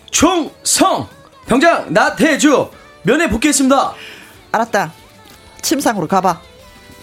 충성 0.09 1.07
병장 1.45 1.93
나태주 1.93 2.71
면회 3.03 3.29
복귀했습니다. 3.29 3.93
알았다. 4.51 4.93
침상으로 5.61 6.07
가봐. 6.07 6.41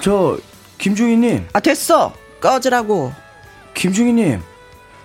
저 0.01 0.37
김중희님, 0.79 1.47
아 1.53 1.61
됐어. 1.61 2.13
꺼지라고. 2.41 3.13
김중희님 3.75 4.41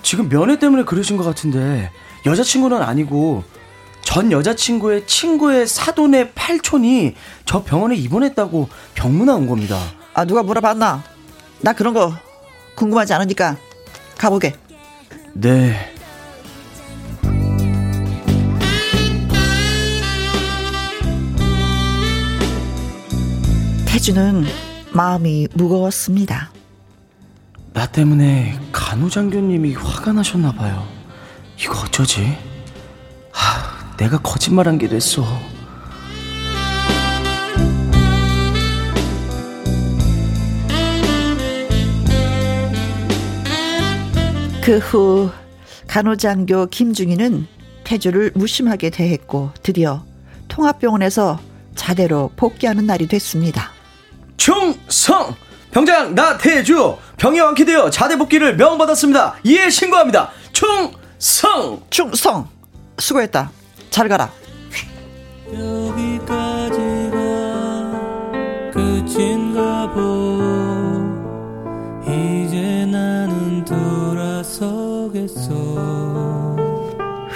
지금 0.01 0.28
면회 0.28 0.57
때문에 0.57 0.86
그러신 0.86 1.18
것 1.18 1.24
같은데 1.24 1.91
여자친구는 2.26 2.82
아니고 2.82 3.43
전 4.04 4.32
여자친구의 4.32 5.08
친구의 5.08 5.68
사돈의 5.68 6.34
팔촌이 6.34 7.16
저 7.45 7.64
병원에 7.64 7.95
입원했다고 7.95 8.70
병문안 8.95 9.36
온 9.36 9.47
겁니다. 9.47 9.80
아 10.14 10.26
누가 10.26 10.43
물어봤나? 10.43 11.04
나 11.62 11.74
그런 11.74 11.93
거 11.93 12.14
궁금하지 12.76 13.14
않으니까 13.14 13.58
가보게. 14.18 14.56
네. 15.34 15.93
태주는 23.88 24.45
마음이 24.91 25.47
무거웠습니다. 25.54 26.51
나 27.74 27.88
때문에 27.88 28.60
간호장교님이 28.72 29.76
화가 29.76 30.14
나셨나 30.14 30.51
봐요. 30.51 30.88
이거 31.60 31.80
어쩌지? 31.80 32.38
하, 33.32 33.73
내가 34.04 34.18
거짓말한 34.20 34.78
게 34.78 34.89
됐어. 34.89 35.24
그 44.62 44.78
후 44.80 45.30
간호장교 45.88 46.68
김중희는 46.68 47.47
태주를 47.84 48.32
무심하게 48.36 48.89
대했고 48.89 49.51
드디어 49.62 50.04
통합병원에서 50.47 51.39
자대로 51.76 52.32
복귀하는 52.36 52.86
날이 52.86 53.08
됐습니다. 53.08 53.72
충성! 54.38 55.36
병장 55.72 56.14
나태주 56.14 56.97
병이 57.18 57.39
완쾌되어 57.39 57.89
자대 57.89 58.18
복귀를 58.18 58.58
명받았습니다. 58.58 59.36
이에 59.43 59.70
신고합니다. 59.70 60.32
충성! 60.51 61.82
충성 61.89 62.49
수고했다. 62.99 63.62
잘 63.94 64.10
가라. 64.10 64.34
여기까지가 65.54 67.12
끝인가 68.74 69.94
보 69.94 70.41
이제 72.02 72.88
나는 72.88 73.64
돌아서겠어 73.64 75.52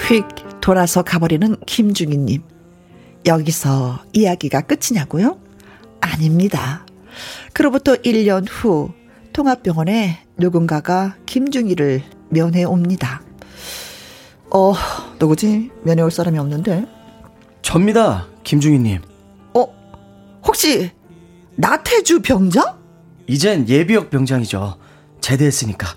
휙 0.08 0.26
돌아서 0.60 1.04
가버리는 1.04 1.56
김중희님. 1.68 2.42
여기서 3.28 4.00
이야기가 4.14 4.62
끝이냐고요? 4.62 5.40
아닙니다. 6.02 6.88
그로부터 7.54 7.94
1년 7.98 8.48
후 8.50 8.90
통합병원에 9.32 10.26
누군가가 10.38 11.18
김중희를 11.28 12.02
면회 12.30 12.64
옵니다. 12.64 13.27
어, 14.52 14.74
누구지? 15.20 15.72
면회 15.84 16.02
올 16.02 16.12
사람이 16.12 16.38
없는데. 16.40 16.86
접니다. 17.62 18.28
김중희님. 18.44 19.02
어, 19.54 19.68
혹시 20.46 20.92
나태주 21.56 22.22
병장? 22.22 22.78
이젠 23.28 23.68
예비역 23.68 24.10
병장이죠. 24.10 24.78
제대했으니까. 25.20 25.88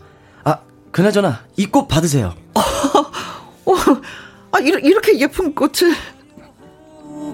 아, 0.45 0.59
그나저나 0.91 1.41
이 1.57 1.67
꽃 1.67 1.87
받으세요. 1.87 2.35
어, 2.55 3.73
아, 4.53 4.59
이렇게, 4.59 4.89
이렇게 4.89 5.21
예쁜 5.21 5.55
꽃을. 5.55 5.95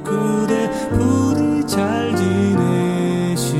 그대 0.05 0.71
부디 0.91 1.67
잘 1.67 2.15
지내시오 2.15 3.57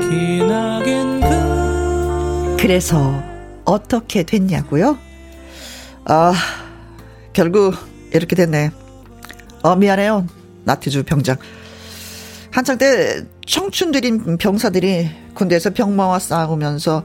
기나긴 0.00 1.20
그 1.20 2.56
그래서 2.58 3.22
어떻게 3.68 4.22
됐냐고요? 4.22 4.98
아, 6.06 6.32
결국 7.32 7.74
이렇게 8.12 8.34
됐네. 8.34 8.70
어, 9.62 9.76
미안해요. 9.76 10.26
나태주 10.64 11.04
병장. 11.04 11.36
한창 12.50 12.78
때 12.78 13.24
청춘들인 13.46 14.38
병사들이 14.38 15.10
군대에서 15.34 15.70
병마와 15.70 16.18
싸우면서 16.18 17.04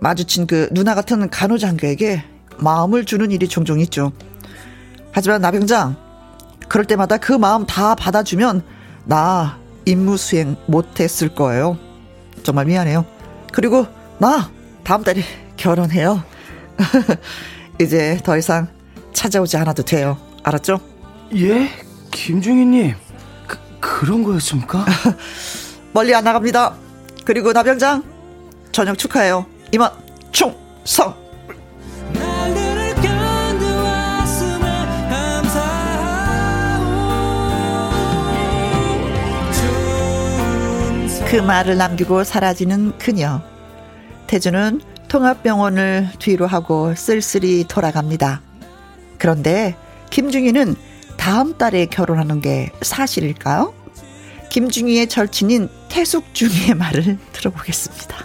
마주친 0.00 0.46
그 0.46 0.68
누나 0.72 0.94
같은 0.94 1.30
간호장교에게 1.30 2.24
마음을 2.58 3.04
주는 3.04 3.30
일이 3.30 3.46
종종 3.46 3.78
있죠. 3.80 4.12
하지만 5.12 5.40
나 5.40 5.52
병장, 5.52 5.96
그럴 6.68 6.84
때마다 6.84 7.18
그 7.18 7.32
마음 7.32 7.64
다 7.64 7.94
받아주면 7.94 8.62
나 9.04 9.58
임무 9.84 10.16
수행 10.16 10.56
못했을 10.66 11.28
거예요. 11.34 11.78
정말 12.42 12.66
미안해요. 12.66 13.06
그리고 13.52 13.86
나 14.18 14.50
다음 14.82 15.04
달에 15.04 15.22
결혼해요. 15.62 16.24
이제 17.80 18.18
더 18.24 18.36
이상 18.36 18.66
찾아오지 19.12 19.56
않아도 19.58 19.84
돼요. 19.84 20.18
알았죠? 20.42 20.80
예? 21.36 21.70
김중희님. 22.10 22.96
그, 23.46 23.58
그런 23.78 24.24
거였습니까? 24.24 24.84
멀리 25.94 26.12
안 26.16 26.24
나갑니다. 26.24 26.74
그리고 27.24 27.52
나병장 27.52 28.02
저녁 28.72 28.98
축하해요. 28.98 29.46
이만 29.70 29.92
충성. 30.32 31.14
그 41.30 41.36
말을 41.36 41.76
남기고 41.78 42.24
사라지는 42.24 42.98
그녀. 42.98 43.40
태주는 44.26 44.91
통합병원을 45.12 46.08
뒤로 46.18 46.46
하고 46.46 46.94
쓸쓸히 46.94 47.66
돌아갑니다. 47.68 48.40
그런데 49.18 49.76
김중희는 50.08 50.74
다음 51.18 51.58
달에 51.58 51.84
결혼하는 51.84 52.40
게 52.40 52.72
사실일까요? 52.80 53.74
김중희의 54.48 55.08
절친인 55.08 55.68
태숙중희의 55.90 56.76
말을 56.76 57.18
들어보겠습니다. 57.32 58.24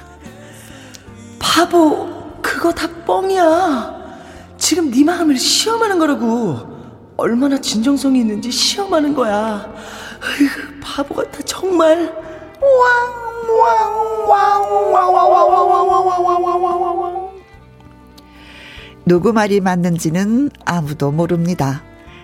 바보, 1.40 2.32
그거 2.42 2.72
다 2.72 2.88
뻥이야. 3.06 3.98
지금 4.58 4.90
네 4.90 5.04
마음을 5.04 5.38
시험하는 5.38 6.00
거라고. 6.00 6.78
얼마나 7.18 7.60
진정성이 7.60 8.22
있는지 8.22 8.50
시험하는 8.50 9.14
거야. 9.14 9.74
으이그, 10.24 10.80
바보 10.82 11.16
같아, 11.16 11.42
정말. 11.42 12.14
누구 19.06 19.32
말이 19.32 19.62
맞는지는 19.62 20.50
아무도 20.66 21.12
모릅니다. 21.12 21.82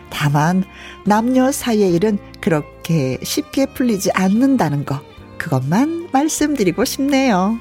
다만 0.09 0.63
남녀 1.05 1.51
사이의 1.51 1.93
일은 1.93 2.19
그렇게 2.41 3.17
쉽게 3.23 3.67
풀리지 3.67 4.11
않는다는 4.13 4.85
거 4.85 4.99
그것만 5.37 6.09
말씀드리고 6.11 6.85
싶네요. 6.85 7.57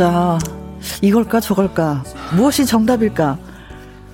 진짜 0.00 0.38
이걸까 1.02 1.40
저걸까 1.40 2.04
무엇이 2.34 2.64
정답일까? 2.64 3.36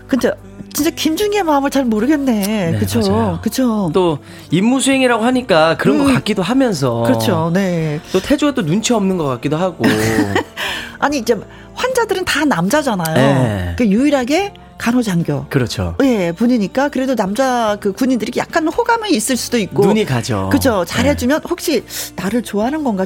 근데 0.08 0.32
진짜 0.72 0.90
김중희의 0.90 1.44
마음을 1.44 1.70
잘 1.70 1.84
모르겠네. 1.84 2.72
네? 2.72 2.72
맞아요. 2.72 3.38
그쵸? 3.40 3.90
또, 3.94 4.18
임무 4.50 4.80
수행이라고 4.80 5.24
하니까 5.24 5.76
그런 5.76 5.98
것 5.98 6.08
음. 6.08 6.14
같기도 6.14 6.42
하면서. 6.42 7.02
그렇죠. 7.02 7.52
네. 7.54 8.00
또 8.12 8.20
태주가 8.20 8.52
또 8.52 8.64
눈치 8.64 8.92
없는 8.94 9.16
것 9.16 9.26
같기도 9.26 9.56
하고. 9.56 9.84
아니 10.98 11.18
이제 11.18 11.38
환자들은 11.74 12.24
다 12.24 12.44
남자잖아요. 12.44 13.14
네. 13.14 13.74
그 13.78 13.86
유일하게 13.86 14.54
간호장교. 14.78 15.46
그렇죠. 15.48 15.94
예, 16.02 16.32
분이니까 16.32 16.88
그래도 16.88 17.14
남자 17.14 17.76
그 17.80 17.92
군인들이 17.92 18.32
약간 18.36 18.68
호감이 18.68 19.10
있을 19.10 19.36
수도 19.36 19.58
있고. 19.58 19.86
눈이 19.86 20.04
가죠. 20.04 20.48
그죠. 20.50 20.84
잘해주면 20.86 21.42
혹시 21.48 21.84
나를 22.16 22.42
좋아하는 22.42 22.84
건가 22.84 23.04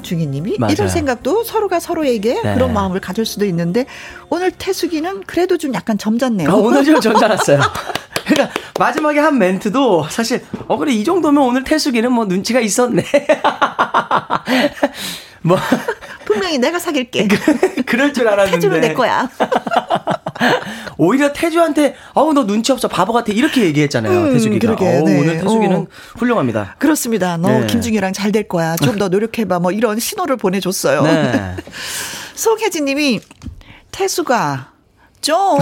맞아요. 0.59 0.73
이런 0.73 0.89
생각도 0.89 1.45
서로가 1.45 1.81
서로에게 1.81 2.41
네. 2.43 2.55
그런 2.55 2.73
마음을 2.73 3.01
가질 3.01 3.25
수도 3.25 3.45
있는데 3.47 3.87
오늘 4.29 4.51
태숙이는 4.51 5.23
그래도 5.27 5.59
좀 5.59 5.75
약간 5.75 5.99
점잖네요. 5.99 6.51
아, 6.51 6.55
오늘 6.55 6.85
좀 6.85 7.01
점잖았어요. 7.01 7.61
그러니까 8.27 8.55
마지막에 8.79 9.19
한 9.19 9.39
멘트도 9.39 10.07
사실 10.09 10.45
어 10.69 10.77
그래 10.77 10.93
이 10.93 11.05
정도면 11.05 11.43
오늘 11.43 11.65
태숙이는 11.65 12.13
뭐 12.13 12.27
눈치가 12.27 12.61
있었네. 12.61 13.05
뭐 15.43 15.59
분명히 16.25 16.59
내가 16.59 16.79
사귈게. 16.79 17.29
그럴 17.87 18.13
줄 18.13 18.29
알았는데 18.29 18.57
태주는 18.57 18.81
내 18.81 18.95
거야. 18.95 19.29
오히려 20.99 21.33
태주한테 21.33 21.95
어우 22.15 22.33
너 22.33 22.47
눈치 22.47 22.73
없어 22.73 22.89
바보 22.89 23.13
같아 23.13 23.33
이렇게 23.33 23.63
얘기했잖아요. 23.65 24.19
음, 24.27 24.33
태숙이가. 24.33 24.59
그러게, 24.67 24.87
어우, 24.87 25.05
네. 25.09 25.19
오늘 25.21 25.39
태숙이는 25.41 25.77
어. 25.77 25.87
훌륭합니다. 26.19 26.77
그렇습니다. 26.79 27.37
너 27.37 27.49
네. 27.61 27.67
김중이랑 27.67 28.13
잘 28.13 28.31
될 28.33 28.47
거야. 28.49 28.77
좀 28.77 28.99
더 28.99 29.09
노력해봐. 29.09 29.59
뭐 29.61 29.73
이런 29.73 29.99
신호를 29.99 30.37
보내줬어요. 30.37 31.03
네. 31.03 31.57
송혜진님이 32.35 33.21
태수가 33.91 34.73
좀 35.21 35.37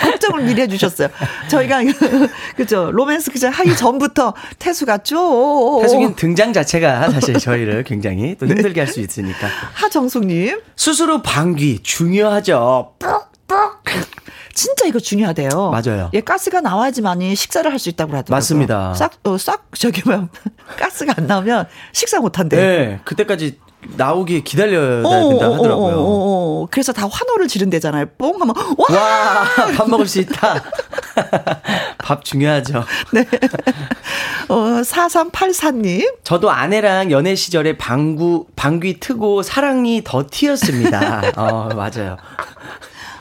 걱정을 0.00 0.44
미리 0.44 0.62
해주셨어요. 0.62 1.08
저희가 1.48 1.80
그죠 2.56 2.90
로맨스 2.92 3.32
그저 3.32 3.48
하기 3.48 3.76
전부터 3.76 4.34
태수가 4.58 4.98
좀 4.98 5.82
태숙이는 5.82 6.14
등장 6.14 6.52
자체가 6.52 7.10
사실 7.10 7.38
저희를 7.38 7.84
굉장히 7.84 8.36
또 8.38 8.46
힘들게 8.46 8.80
할수 8.82 9.00
있으니까. 9.00 9.48
하정숙님 9.74 10.60
스스로 10.76 11.22
방귀 11.22 11.80
중요하죠. 11.82 12.92
진짜 14.56 14.86
이거 14.86 15.00
중요하대요. 15.00 15.70
맞아요. 15.72 16.10
예, 16.14 16.20
가스가 16.20 16.60
나와야지만이 16.60 17.34
식사를 17.34 17.68
할 17.70 17.78
수 17.80 17.88
있다고 17.88 18.12
하더라고요. 18.12 18.36
맞습니다. 18.36 18.94
싹, 18.94 19.10
어, 19.24 19.36
싹 19.36 19.64
저기 19.76 20.00
뭐 20.06 20.28
가스가 20.78 21.12
안 21.16 21.26
나오면 21.26 21.66
식사 21.92 22.20
못 22.20 22.38
한대. 22.38 22.56
네. 22.56 23.00
그때까지 23.04 23.58
나오기 23.96 24.44
기다려야 24.44 25.02
된다 25.02 25.52
하더라고요. 25.52 25.94
어, 25.96 26.00
어, 26.00 26.62
어. 26.62 26.68
그래서 26.70 26.92
다 26.92 27.08
환호를 27.10 27.48
지른대잖아요. 27.48 28.06
뽕 28.18 28.40
하면 28.40 28.54
와 28.56 28.96
와, 28.96 29.44
밥 29.76 29.88
먹을 29.88 30.06
수 30.06 30.20
있다. 30.20 30.62
밥 31.98 32.24
중요하죠. 32.24 32.84
네. 33.12 33.26
어, 34.48 34.56
4384님. 34.82 36.16
저도 36.22 36.50
아내랑 36.50 37.10
연애 37.10 37.34
시절에 37.34 37.76
방구, 37.76 38.46
방귀 38.56 39.00
트고 39.00 39.42
사랑이 39.42 40.02
더 40.04 40.24
튀었습니다. 40.30 41.32
어, 41.36 41.68
맞아요. 41.74 42.16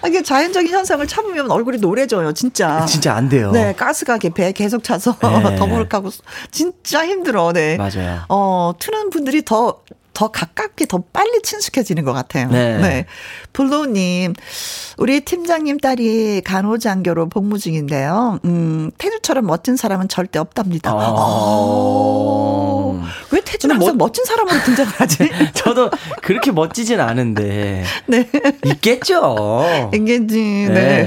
아, 0.02 0.08
이게 0.08 0.22
자연적인 0.22 0.70
현상을 0.70 1.06
참으면 1.08 1.50
얼굴이 1.50 1.78
노래져요, 1.78 2.34
진짜. 2.34 2.86
진짜 2.86 3.14
안 3.16 3.30
돼요. 3.30 3.52
네, 3.52 3.74
가스가 3.74 4.18
배에 4.18 4.52
계속 4.52 4.84
차서 4.84 5.16
네. 5.22 5.56
더부룩하고 5.56 6.10
진짜 6.52 7.08
힘들어, 7.08 7.54
네. 7.54 7.78
맞아요. 7.78 8.22
어, 8.28 8.74
트는 8.78 9.12
분들이 9.12 9.46
더, 9.46 9.80
더 10.14 10.28
가깝게 10.30 10.86
더 10.86 11.04
빨리 11.12 11.42
친숙해지는 11.42 12.04
것 12.04 12.14
같아요. 12.14 12.48
네. 12.50 13.06
블로우님, 13.54 14.34
우리 14.98 15.22
팀장님 15.22 15.80
딸이 15.80 16.42
간호장교로 16.46 17.30
복무 17.30 17.58
중인데요. 17.58 18.40
음, 18.46 18.92
태주처럼 18.98 19.46
멋진 19.48 19.76
사람은 19.76 20.08
절대 20.10 20.38
없답니다. 20.40 20.94
어. 20.94 21.00
어. 22.96 23.04
왜 23.32 23.42
태주는 23.42 23.76
항상 23.76 23.98
뭐- 23.98 24.08
멋진 24.08 24.24
사람으로 24.26 24.60
등장을 24.64 24.92
하지? 24.98 25.30
저도 25.56 25.90
그렇게 26.22 26.52
멋지진 26.52 27.00
않은데. 27.00 27.84
네. 28.08 28.30
있겠죠. 28.66 29.64
engage. 29.94 30.68
네. 30.70 31.04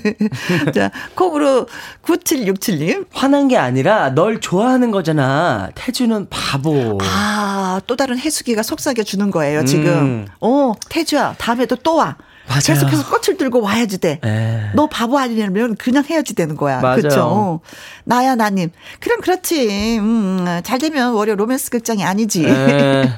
네. 0.00 0.14
자, 0.72 0.90
콩으로 1.14 1.66
9767님. 2.04 3.06
화난 3.12 3.48
게 3.48 3.56
아니라 3.56 4.10
널 4.14 4.40
좋아하는 4.40 4.90
거잖아. 4.90 5.70
태주는 5.74 6.28
바보. 6.30 6.98
아, 7.02 7.80
또 7.86 7.96
다른 7.96 8.18
해수 8.18 8.43
기가 8.44 8.62
속삭여 8.62 9.02
주는 9.04 9.30
거예요, 9.30 9.64
지금. 9.64 9.92
음. 9.92 10.26
어, 10.40 10.72
태주야, 10.88 11.34
다음에도 11.38 11.76
또 11.76 11.96
와. 11.96 12.16
맞아요. 12.46 12.60
계속해서 12.66 13.08
꽃을 13.08 13.38
들고 13.38 13.62
와야지 13.62 13.98
돼. 13.98 14.20
에. 14.22 14.70
너 14.74 14.86
바보 14.86 15.18
아니냐면 15.18 15.76
그냥 15.76 16.04
해야지 16.04 16.34
되는 16.34 16.56
거야. 16.56 16.80
그렇죠. 16.80 17.60
나야 18.04 18.34
나님. 18.34 18.70
그럼 19.00 19.22
그렇지. 19.22 19.98
음, 19.98 20.44
잘 20.62 20.78
되면 20.78 21.12
월요 21.14 21.36
로맨스 21.36 21.70
극장이 21.70 22.04
아니지. 22.04 22.44
에. 22.44 23.10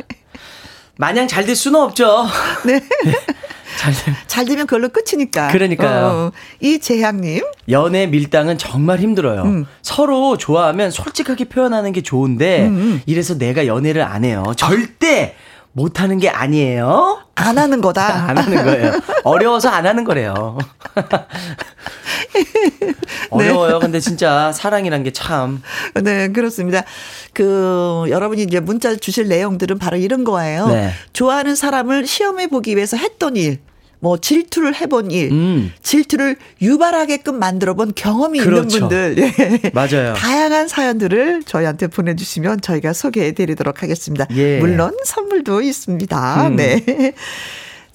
마냥 0.97 1.27
잘 1.27 1.45
될 1.45 1.57
수는 1.57 1.81
없죠. 1.81 2.27
네. 2.64 2.81
잘 3.79 3.93
될. 3.93 4.14
잘 4.27 4.45
되면 4.45 4.67
그걸로 4.67 4.89
끝이니까. 4.89 5.49
그러니까요. 5.49 6.07
어, 6.07 6.33
이재향님. 6.61 7.43
연애 7.71 8.07
밀당은 8.07 8.59
정말 8.59 9.01
힘들어요. 9.01 9.43
음. 9.43 9.67
서로 9.83 10.37
좋아하면 10.37 10.91
솔직하게 10.91 11.47
표현하는 11.47 11.93
게 11.93 12.03
좋은데 12.03 12.67
음, 12.67 13.03
이래서 13.07 13.37
내가 13.37 13.67
연애를 13.67 14.03
안 14.03 14.25
해요. 14.25 14.45
절대 14.57 15.35
못 15.77 16.01
하는 16.01 16.18
게 16.18 16.31
아니에요. 16.31 17.22
안 17.35 17.59
하는 17.59 17.83
거다. 17.83 18.01
안 18.31 18.39
하는 18.39 18.64
거예요. 18.64 18.93
어려워서 19.24 19.68
안 19.68 19.87
하는 19.87 20.05
거래요. 20.05 20.57
어려워요. 23.29 23.79
근데 23.79 24.01
진짜 24.01 24.53
사랑이란 24.53 25.03
게 25.03 25.12
참. 25.12 25.62
네, 26.03 26.29
그렇습니다. 26.29 26.83
그, 27.35 28.07
여러분이 28.09 28.45
이제 28.45 28.59
문자 28.59 28.97
주실 28.97 29.29
내용들은 29.29 29.79
바로 29.79 29.99
이런 29.99 30.24
거예요. 30.24 30.68
네. 30.68 30.93
좋아하는 31.12 31.55
사람을 31.55 32.07
시험해 32.07 32.47
보기 32.47 32.74
위해서 32.74 32.97
했던 32.97 33.37
일, 33.37 33.59
뭐 34.01 34.18
질투를 34.18 34.74
해본 34.74 35.11
일, 35.11 35.32
음. 35.32 35.72
질투를 35.82 36.36
유발하게끔 36.61 37.38
만들어 37.38 37.74
본 37.74 37.92
경험이 37.94 38.40
그렇죠. 38.40 38.76
있는 38.76 38.88
분들. 38.88 39.16
예. 39.18 39.70
맞아요. 39.72 40.14
다양한 40.14 40.68
사연들을 40.68 41.42
저희한테 41.44 41.86
보내주시면 41.88 42.61
저희가 42.61 42.92
소개해 42.92 43.32
드리도록 43.32 43.82
하겠습니다. 43.82 44.26
예. 44.34 44.59
물론 44.61 44.97
선물도 45.05 45.62
있습니다. 45.62 46.49
음. 46.49 46.57
네. 46.57 46.84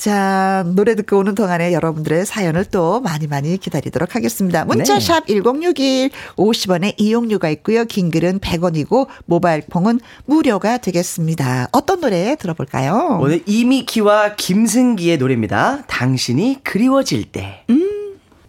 자, 0.02 0.64
노래 0.74 0.96
듣고 0.96 1.20
오는 1.20 1.36
동안에 1.36 1.74
여러분들의 1.74 2.26
사연을 2.26 2.66
또 2.66 3.02
많이 3.02 3.28
많이 3.28 3.56
기다리도록 3.56 4.16
하겠습니다. 4.16 4.66
문자샵 4.66 5.28
1061 5.28 6.10
50원의 6.38 6.96
이용료가 6.98 7.52
있고요. 7.52 7.86
긴 7.86 8.10
글은 8.10 8.40
100원이고 8.40 9.06
모바일 9.28 9.62
콩은 9.62 10.00
무료가 10.26 10.80
되겠습니다. 10.80 11.68
어떤 11.72 12.02
노래 12.02 12.36
들어볼까요? 12.36 13.20
오늘 13.22 13.44
이미키와 13.46 14.38
김승기의 14.38 15.20
노래입니다. 15.20 15.84
당신이 15.86 16.62
그리워질 16.64 17.26
때. 17.32 17.64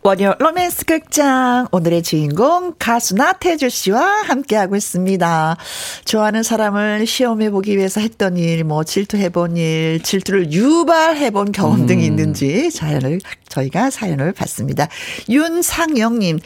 월요 0.04 0.34
로맨스 0.40 0.84
극장 0.86 1.68
오늘의 1.70 2.02
주인공 2.02 2.74
가수 2.76 3.14
나태주 3.14 3.68
씨와 3.68 4.00
함께하고 4.24 4.74
있습니다. 4.74 5.56
좋아하는 6.04 6.42
사람을 6.42 7.06
시험해 7.06 7.50
보기 7.52 7.76
위해서 7.78 8.00
했던 8.00 8.36
일, 8.36 8.64
뭐 8.64 8.82
질투해 8.82 9.28
본 9.28 9.56
일, 9.56 10.00
질투를 10.02 10.50
유발해 10.50 11.30
본 11.30 11.52
경험 11.52 11.86
등이 11.86 12.04
있는지 12.04 12.72
사연을 12.72 13.20
저희가 13.48 13.90
사연을 13.90 14.32
받습니다. 14.32 14.88
윤상영 15.28 16.18
님, 16.18 16.40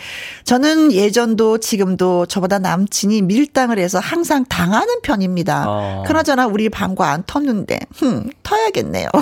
저는 0.44 0.92
예전도 0.92 1.56
지금도 1.58 2.26
저보다 2.26 2.58
남친이 2.58 3.22
밀당을 3.22 3.78
해서 3.78 3.98
항상 4.00 4.44
당하는 4.44 5.00
편입니다. 5.02 5.64
어. 5.66 6.04
그나저나 6.06 6.46
우리 6.46 6.68
방구 6.68 7.04
안 7.04 7.22
텄는데, 7.22 7.86
흠, 7.94 8.28
터야겠네요. 8.42 9.08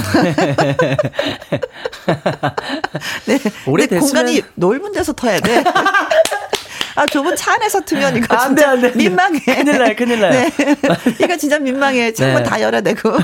네. 3.27 3.39
오래 3.69 3.87
근데 3.87 4.01
됐으면- 4.01 4.24
공간이 4.25 4.43
넓은 4.55 4.93
데서 4.93 5.13
터야 5.13 5.41
돼. 5.41 5.63
아, 6.97 7.07
좁은 7.07 7.35
차 7.37 7.55
안에서 7.55 7.81
트면 7.81 8.17
이거 8.17 8.35
안 8.37 8.49
진짜 8.49 8.67
돼, 8.67 8.71
안 8.71 8.81
돼, 8.81 8.87
안 8.87 8.93
돼. 8.93 8.99
민망해. 8.99 9.41
큰일 9.41 9.79
나요, 9.79 9.95
큰일 9.97 10.21
나요. 10.21 10.33
네. 10.33 10.51
이거 11.21 11.37
진짜 11.37 11.59
민망해. 11.59 12.13
창문 12.13 12.43
네. 12.45 12.49
다 12.49 12.61
열어야 12.61 12.81
되고. 12.83 13.11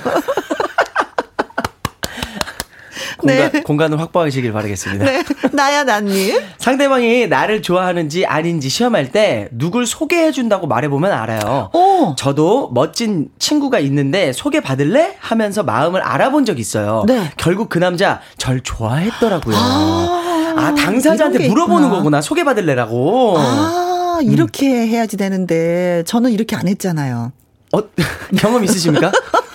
공간, 3.20 3.52
네. 3.52 3.60
공간을 3.60 4.00
확보하시길 4.00 4.50
바라겠습니다. 4.52 5.04
네. 5.04 5.22
나야, 5.52 5.84
난님. 5.84 6.40
상대방이 6.58 7.26
나를 7.26 7.60
좋아하는지 7.60 8.24
아닌지 8.24 8.70
시험할 8.70 9.12
때 9.12 9.48
누굴 9.52 9.86
소개해준다고 9.86 10.66
말해보면 10.66 11.12
알아요. 11.12 11.70
오. 11.74 12.14
저도 12.16 12.70
멋진 12.72 13.28
친구가 13.38 13.78
있는데 13.80 14.32
소개받을래? 14.32 15.16
하면서 15.20 15.62
마음을 15.62 16.00
알아본 16.00 16.46
적 16.46 16.58
있어요. 16.58 17.04
네. 17.06 17.30
결국 17.36 17.68
그 17.68 17.78
남자 17.78 18.20
절 18.38 18.62
좋아했더라고요. 18.62 19.54
아, 19.56 20.29
아, 20.60 20.74
당사자한테 20.74 21.48
물어보는 21.48 21.82
있구나. 21.84 21.96
거구나. 21.98 22.20
소개받을래라고. 22.22 23.34
아, 23.38 24.18
이렇게 24.22 24.66
해야지 24.86 25.16
되는데, 25.16 26.02
저는 26.06 26.30
이렇게 26.32 26.56
안 26.56 26.68
했잖아요. 26.68 27.32
어, 27.72 27.78
경험 28.36 28.64
있으십니까? 28.64 29.12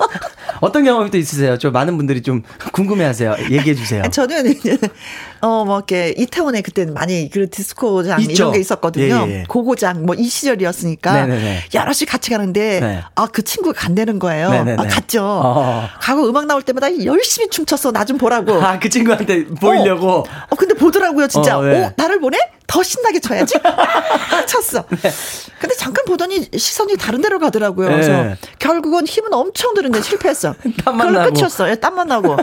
어떤 0.66 0.84
경험이 0.84 1.11
또 1.11 1.18
있으세요? 1.18 1.57
좀 1.57 1.72
많은 1.72 1.95
분들이 1.97 2.22
좀 2.22 2.41
궁금해하세요. 2.74 3.36
얘기해 3.51 3.76
주세요. 3.76 4.03
저는 4.11 4.47
이제 4.51 4.78
어뭐 5.41 5.78
이렇게 5.78 6.13
이태원에 6.18 6.61
그때 6.61 6.86
많이 6.86 7.30
그 7.30 7.49
디스코장 7.49 8.20
있죠. 8.22 8.32
이런 8.34 8.51
게 8.53 8.59
있었거든요. 8.59 9.26
예, 9.28 9.32
예, 9.32 9.39
예. 9.39 9.43
고고장 9.47 10.05
뭐 10.05 10.16
이 10.18 10.28
시절이었으니까 10.30 11.13
네네네. 11.28 11.63
여럿이 11.74 12.05
같이 12.07 12.32
가는데 12.32 12.80
네. 12.80 13.03
아그 13.16 13.43
친구가 13.43 13.78
간다는 13.80 14.18
거예요. 14.18 14.49
네네네. 14.49 14.82
아, 14.82 14.88
갔죠. 14.88 15.24
어. 15.24 15.88
가고 15.99 16.28
음악 16.30 16.45
나올 16.45 16.61
때마다 16.61 16.88
열심히 17.03 17.49
춤췄어. 17.49 17.91
나 17.91 18.05
좀 18.05 18.18
보라고. 18.20 18.53
아, 18.61 18.78
그 18.80 18.88
친구한테 18.88 19.45
보이려고. 19.45 20.07
어, 20.49 20.55
근데 20.55 20.76
보더라고요, 20.76 21.28
진짜. 21.28 21.57
어, 21.57 21.61
어, 21.61 21.66
네. 21.66 21.91
나를 21.97 22.20
보내? 22.20 22.38
더 22.68 22.84
신나게 22.84 23.20
쳐야지. 23.20 23.55
쳤어. 24.47 24.84
근데 24.88 25.76
잠깐 25.78 26.05
보더니 26.05 26.47
시선이 26.55 26.97
다른 26.97 27.22
데로 27.22 27.39
가더라고요. 27.39 27.89
네. 27.89 27.93
그래서 27.95 28.36
결국은 28.59 29.05
힘은 29.05 29.34
엄청 29.34 29.74
드는데 29.74 30.01
실패했어. 30.01 30.55
땀만 30.84 31.07
그걸 31.07 31.24
나고. 31.24 31.34
끝이었어. 31.34 31.70
예, 31.70 31.76
땀만 31.76 32.07
나고. 32.07 32.38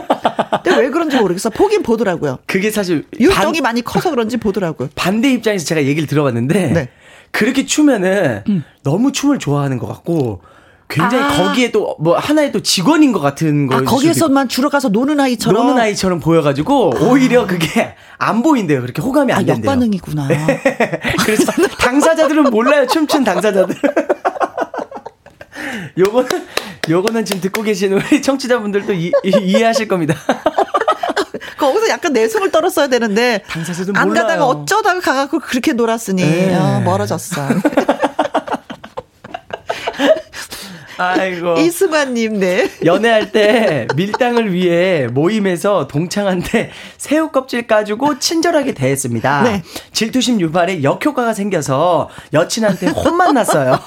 근데 0.63 0.79
왜 0.81 0.89
그런지 0.89 1.17
모르겠어. 1.17 1.49
보긴 1.49 1.83
보더라고요. 1.83 2.39
그게 2.45 2.71
사실 2.71 3.05
율동이 3.19 3.59
반, 3.59 3.63
많이 3.63 3.81
커서 3.81 4.09
그런지 4.09 4.37
보더라고요. 4.37 4.89
반대 4.95 5.31
입장에서 5.31 5.65
제가 5.65 5.83
얘기를 5.83 6.07
들어봤는데 6.07 6.67
네. 6.67 6.89
그렇게 7.31 7.65
추면은 7.65 8.43
너무 8.83 9.11
춤을 9.11 9.39
좋아하는 9.39 9.77
것 9.79 9.87
같고 9.87 10.41
굉장히 10.89 11.23
아. 11.23 11.27
거기에 11.29 11.71
또 11.71 11.95
뭐 11.99 12.17
하나의 12.17 12.51
또 12.51 12.61
직원인 12.61 13.11
것 13.11 13.19
같은 13.19 13.67
거 13.67 13.77
아, 13.77 13.81
거기에서만 13.81 14.47
주로 14.49 14.69
가서 14.69 14.89
노는 14.89 15.19
아이처럼. 15.19 15.65
노는 15.67 15.81
아이처럼 15.81 16.19
보여가지고 16.19 16.93
오히려 17.01 17.47
그게 17.47 17.95
안 18.17 18.43
보인대요. 18.43 18.81
그렇게 18.81 19.01
호감이 19.01 19.31
아, 19.33 19.37
안 19.37 19.45
된대요. 19.45 19.71
역반응이구나. 19.71 20.27
그래서 21.25 21.51
당사자들은 21.79 22.43
몰라요. 22.51 22.85
춤춘 22.87 23.23
당사자들. 23.23 23.75
요거는 25.97 26.29
요거는 26.89 27.25
지금 27.25 27.41
듣고 27.41 27.61
계신 27.61 27.93
우리 27.93 28.21
청취자분들도 28.21 28.93
이, 28.93 29.11
해 29.55 29.63
하실 29.63 29.87
겁니다. 29.87 30.15
거기서 31.57 31.89
약간 31.89 32.13
내숭을 32.13 32.51
떨었어야 32.51 32.87
되는데. 32.87 33.41
당사자들 33.47 33.97
안 33.97 34.07
몰라요. 34.09 34.25
가다가 34.25 34.45
어쩌다가 34.47 34.99
가갖고 34.99 35.39
그렇게 35.39 35.73
놀았으니. 35.73 36.21
네. 36.23 36.55
어, 36.55 36.81
멀어졌어. 36.83 37.47
아이고. 40.97 41.57
이승환님, 41.59 42.39
네. 42.39 42.69
연애할 42.85 43.31
때 43.31 43.87
밀당을 43.95 44.53
위해 44.53 45.07
모임에서 45.07 45.87
동창한테 45.87 46.71
새우 46.97 47.29
껍질 47.31 47.67
까주고 47.67 48.19
친절하게 48.19 48.73
대했습니다. 48.73 49.43
네. 49.43 49.63
질투심 49.91 50.39
유발에 50.41 50.83
역효과가 50.83 51.33
생겨서 51.33 52.09
여친한테 52.33 52.87
혼만 52.87 53.33
났어요. 53.33 53.79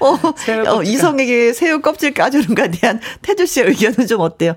어, 0.00 0.18
새우 0.36 0.66
어, 0.66 0.82
이성에게 0.82 1.52
새우 1.52 1.80
껍질 1.80 2.12
까주는 2.12 2.54
거에 2.54 2.70
대한 2.70 3.00
태주 3.22 3.46
씨의 3.46 3.68
의견은 3.68 4.06
좀 4.06 4.20
어때요? 4.20 4.54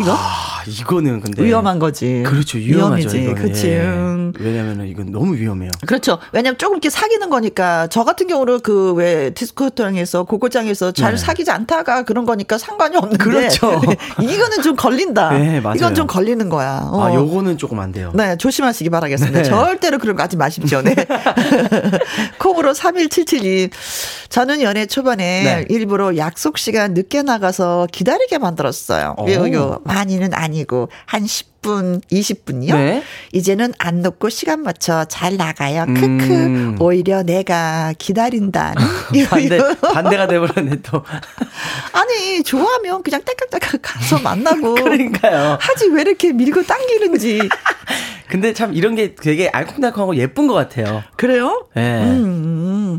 이거 0.00 0.12
아, 0.12 0.62
이거는 0.66 1.20
근데 1.20 1.44
위험한 1.44 1.78
거지. 1.78 2.22
그렇죠. 2.26 2.58
위험하죠. 2.58 3.16
위험이지. 3.16 3.34
그치. 3.42 3.68
예. 3.68 3.80
음. 3.82 4.32
왜냐면은 4.40 4.88
이건 4.88 5.12
너무 5.12 5.36
위험해요. 5.36 5.70
그렇죠. 5.86 6.18
왜냐면 6.32 6.58
조금 6.58 6.74
이렇게 6.76 6.90
사귀는 6.90 7.30
거니까 7.30 7.86
저 7.88 8.04
같은 8.04 8.26
경우는 8.26 8.60
그 8.60 8.86
왜 8.96 9.30
디스코장에서 9.30 10.24
고고장에서 10.24 10.92
잘 10.92 11.12
네. 11.12 11.16
사귀지 11.18 11.50
않다가 11.50 12.02
그런 12.04 12.24
거니까 12.24 12.56
상관이 12.56 12.96
없는데 12.96 13.22
그렇죠. 13.22 13.80
이거는 14.20 14.62
좀 14.62 14.74
걸린다. 14.76 15.30
네, 15.32 15.60
맞아요. 15.60 15.76
이건 15.76 15.94
좀 15.94 16.06
걸리는 16.06 16.48
거야. 16.48 16.80
어. 16.84 17.04
아, 17.04 17.14
요거는 17.14 17.58
조금 17.58 17.78
안 17.80 17.92
돼요. 17.92 18.10
네, 18.14 18.36
조심하시기 18.36 18.88
바라겠습니다. 18.90 19.38
네. 19.38 19.44
절대로 19.44 19.98
그런 19.98 20.16
거 20.16 20.22
하지 20.22 20.36
마십시오. 20.36 20.82
네. 20.82 20.94
콩으로 22.38 22.72
3177이 22.72 23.70
저는 24.28 24.62
연애 24.62 24.86
초반에 24.86 25.42
네. 25.42 25.64
일부러 25.68 26.16
약속 26.16 26.58
시간 26.58 26.94
늦게 26.94 27.22
나가서 27.22 27.88
기다리게 27.92 28.38
만들었어요. 28.38 29.14
오. 29.18 29.24
많이는 29.86 30.34
아니고 30.34 30.88
한 31.06 31.24
10분, 31.24 32.02
20분이요. 32.10 32.74
네. 32.74 33.02
이제는 33.32 33.72
안 33.78 34.02
놓고 34.02 34.28
시간 34.28 34.62
맞춰 34.62 35.04
잘 35.06 35.36
나가요. 35.36 35.86
크크. 35.86 35.98
음. 35.98 36.76
오히려 36.80 37.22
내가 37.22 37.92
기다린다는. 37.98 38.74
반대 39.30 39.58
반대가 39.80 40.26
돼 40.26 40.38
버렸네 40.38 40.76
또. 40.82 41.02
아니, 41.92 42.42
좋아하면 42.42 43.02
그냥 43.02 43.22
딸깍딸깍 43.24 43.80
가서 43.82 44.18
만나고. 44.20 44.74
그러니까요. 44.82 45.58
하지 45.60 45.88
왜 45.88 46.02
이렇게 46.02 46.32
밀고 46.32 46.62
당기는지. 46.64 47.48
근데 48.28 48.52
참 48.52 48.74
이런 48.74 48.94
게 48.96 49.14
되게 49.14 49.48
알콩달콩하고 49.48 50.16
예쁜 50.16 50.46
것 50.46 50.54
같아요. 50.54 51.02
그래요? 51.16 51.66
예. 51.76 51.80
음, 51.80 52.24
음. 52.24 52.98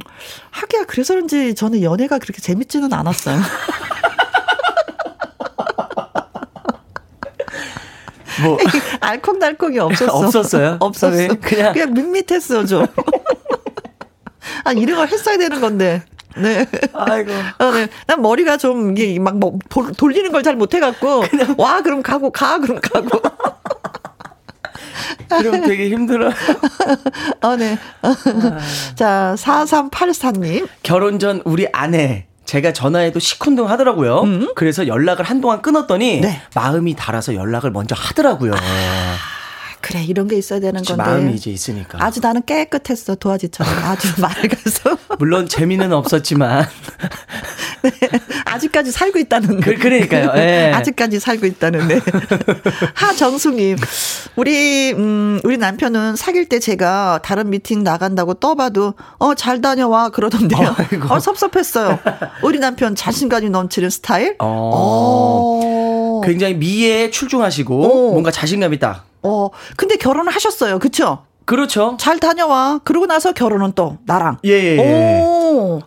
하기야 0.52 0.86
그래서 0.86 1.14
그런지 1.14 1.54
저는 1.54 1.82
연애가 1.82 2.20
그렇게 2.20 2.42
재밌지는 2.42 2.94
않았어요. 2.94 3.38
뭐 8.44 8.58
알콩달콩이 9.02 9.80
없었어. 9.80 10.12
없었어요? 10.12 10.78
없었어. 10.82 11.16
네, 11.16 11.28
그냥 11.28 11.74
그냥- 11.74 11.94
밋밋했어 11.94 12.66
좀. 12.66 12.86
아 14.64 14.72
이런 14.74 14.98
걸 14.98 15.08
했어야 15.08 15.38
되는 15.38 15.60
건데. 15.62 16.04
네. 16.36 16.66
아이고. 16.94 17.32
어, 17.60 17.72
네. 17.72 17.88
난 18.06 18.22
머리가 18.22 18.58
좀 18.58 18.96
이게 18.96 19.18
막 19.20 19.38
뭐, 19.40 19.58
돌, 19.70 19.92
돌리는 19.94 20.32
걸 20.32 20.44
잘 20.44 20.56
못해갖고 20.56 21.24
와 21.58 21.82
그럼 21.82 22.04
가고 22.04 22.32
가 22.32 22.60
그럼 22.60 22.80
가고. 22.80 23.20
그럼 25.30 25.62
되게 25.62 25.90
힘들어. 25.90 26.32
어, 27.42 27.56
네. 27.56 27.78
자 28.96 29.36
4384님. 29.38 30.68
결혼 30.84 31.18
전 31.20 31.42
우리 31.44 31.68
아내 31.74 32.27
제가 32.48 32.74
전화해도 32.74 33.20
시큰둥 33.20 33.70
하더라고요. 33.70 34.24
그래서 34.56 34.88
연락을 34.88 35.26
한동안 35.26 35.62
끊었더니 35.62 36.18
음. 36.18 36.22
네. 36.22 36.42
마음이 36.56 36.96
달아서 36.96 37.36
연락을 37.36 37.72
먼저 37.72 37.94
하더라고요. 37.96 38.54
그래 39.82 40.04
이런 40.04 40.28
게 40.28 40.38
있어야 40.38 40.60
되는 40.60 40.82
건데. 40.84 41.02
마음이 41.04 41.34
이제 41.36 41.52
있으니까. 41.52 41.98
아주 42.04 42.20
나는 42.22 42.44
깨끗했어 42.46 43.16
도화지처럼 43.16 43.72
아주 43.84 44.08
맑아서 44.22 44.98
물론 45.20 45.48
재미는 45.48 45.94
없었지만 45.94 46.66
아직까지 48.46 48.92
살고 48.92 49.20
있다는 49.20 49.62
그, 49.62 49.76
그러니까요. 49.76 50.32
예. 50.36 50.72
아직까지 50.74 51.20
살고 51.20 51.46
있다는 51.46 51.88
네. 51.88 52.00
하정숙님 52.96 53.78
우리 54.36 54.94
음 54.94 55.40
우리 55.44 55.58
남편은 55.58 56.16
사귈 56.16 56.50
때 56.50 56.60
제가 56.60 57.20
다른 57.24 57.50
미팅 57.50 57.84
나간다고 57.84 58.34
떠봐도 58.36 58.94
어 59.20 59.34
잘 59.38 59.62
다녀와 59.62 60.10
그러던데요. 60.10 60.76
아이고. 60.78 61.14
어 61.14 61.20
섭섭했어요. 61.20 62.00
우리 62.42 62.58
남편 62.60 62.96
자신감이 62.96 63.50
넘치는 63.52 63.90
스타일. 63.92 64.36
어. 64.40 64.72
어. 64.74 65.97
굉장히 66.28 66.56
미에 66.56 67.10
출중하시고 67.10 67.84
어. 67.84 68.12
뭔가 68.12 68.32
자신감이 68.32 68.80
딱. 68.80 69.06
어 69.24 69.50
근데 69.78 69.96
결혼을 69.96 70.34
하셨어요. 70.34 70.78
그쵸? 70.80 71.24
그렇죠. 71.46 71.96
잘 71.98 72.20
다녀와. 72.20 72.82
그러고 72.84 73.06
나서 73.06 73.32
결혼은 73.32 73.72
또 73.74 73.98
나랑. 74.06 74.40
예, 74.44 74.52
예, 74.52 74.78
예. 74.78 75.22
오. 75.24 75.80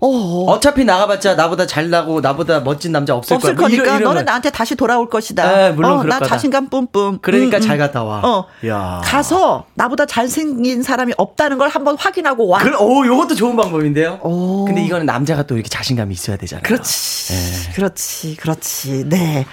어. 0.00 0.44
어차피 0.48 0.84
나가봤자 0.84 1.34
나보다 1.34 1.66
잘나고 1.66 2.20
나보다 2.20 2.60
멋진 2.60 2.92
남자 2.92 3.14
없을, 3.14 3.34
없을 3.36 3.54
거야. 3.54 3.68
뭐 3.68 3.76
거니까 3.76 3.96
이런 3.96 4.02
너는 4.04 4.20
거. 4.20 4.24
나한테 4.24 4.50
다시 4.50 4.74
돌아올 4.74 5.08
것이다. 5.08 5.50
네, 5.50 5.70
물론 5.72 5.92
어, 5.92 6.02
나 6.04 6.18
거다. 6.18 6.26
자신감 6.28 6.68
뿜뿜. 6.68 7.18
그러니까 7.22 7.58
음, 7.58 7.60
잘 7.62 7.76
음. 7.76 7.78
갔다 7.78 8.04
와. 8.04 8.20
어. 8.24 8.46
야. 8.66 9.00
가서 9.04 9.64
나보다 9.74 10.06
잘생긴 10.06 10.82
사람이 10.82 11.14
없다는 11.16 11.58
걸 11.58 11.68
한번 11.68 11.96
확인하고 11.98 12.48
와. 12.48 12.58
그, 12.58 12.76
오, 12.78 13.06
요것도 13.06 13.34
좋은 13.34 13.56
방법인데요. 13.56 14.20
오. 14.22 14.64
근데 14.66 14.82
이거는 14.84 15.06
남자가 15.06 15.42
또 15.44 15.54
이렇게 15.54 15.68
자신감이 15.68 16.12
있어야 16.12 16.36
되잖아요. 16.36 16.62
그렇지. 16.62 17.32
네. 17.32 17.72
그렇지. 17.74 18.36
그렇지. 18.36 19.04
네. 19.08 19.46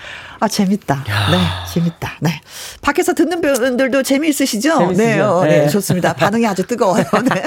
아, 0.44 0.48
재밌다. 0.50 1.06
네, 1.32 1.38
재밌다. 1.74 2.18
네. 2.20 2.42
밖에서 2.82 3.14
듣는 3.14 3.40
분들도 3.40 4.04
재미있으시죠? 4.04 4.78
재밌으시죠? 4.78 5.02
네, 5.02 5.20
어, 5.22 5.44
네, 5.46 5.60
네. 5.60 5.70
좋습니다. 5.70 6.12
반응이 6.12 6.46
아주 6.46 6.68
뜨거워요. 6.68 7.06
네. 7.24 7.44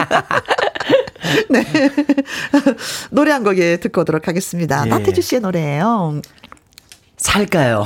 네. 1.60 1.90
노래 3.10 3.32
한곡 3.32 3.58
예, 3.58 3.76
듣고 3.76 4.00
오도록 4.00 4.28
하겠습니다. 4.28 4.84
예. 4.86 4.88
나태주 4.88 5.20
씨의 5.20 5.42
노래예요 5.42 6.22
살까요? 7.18 7.84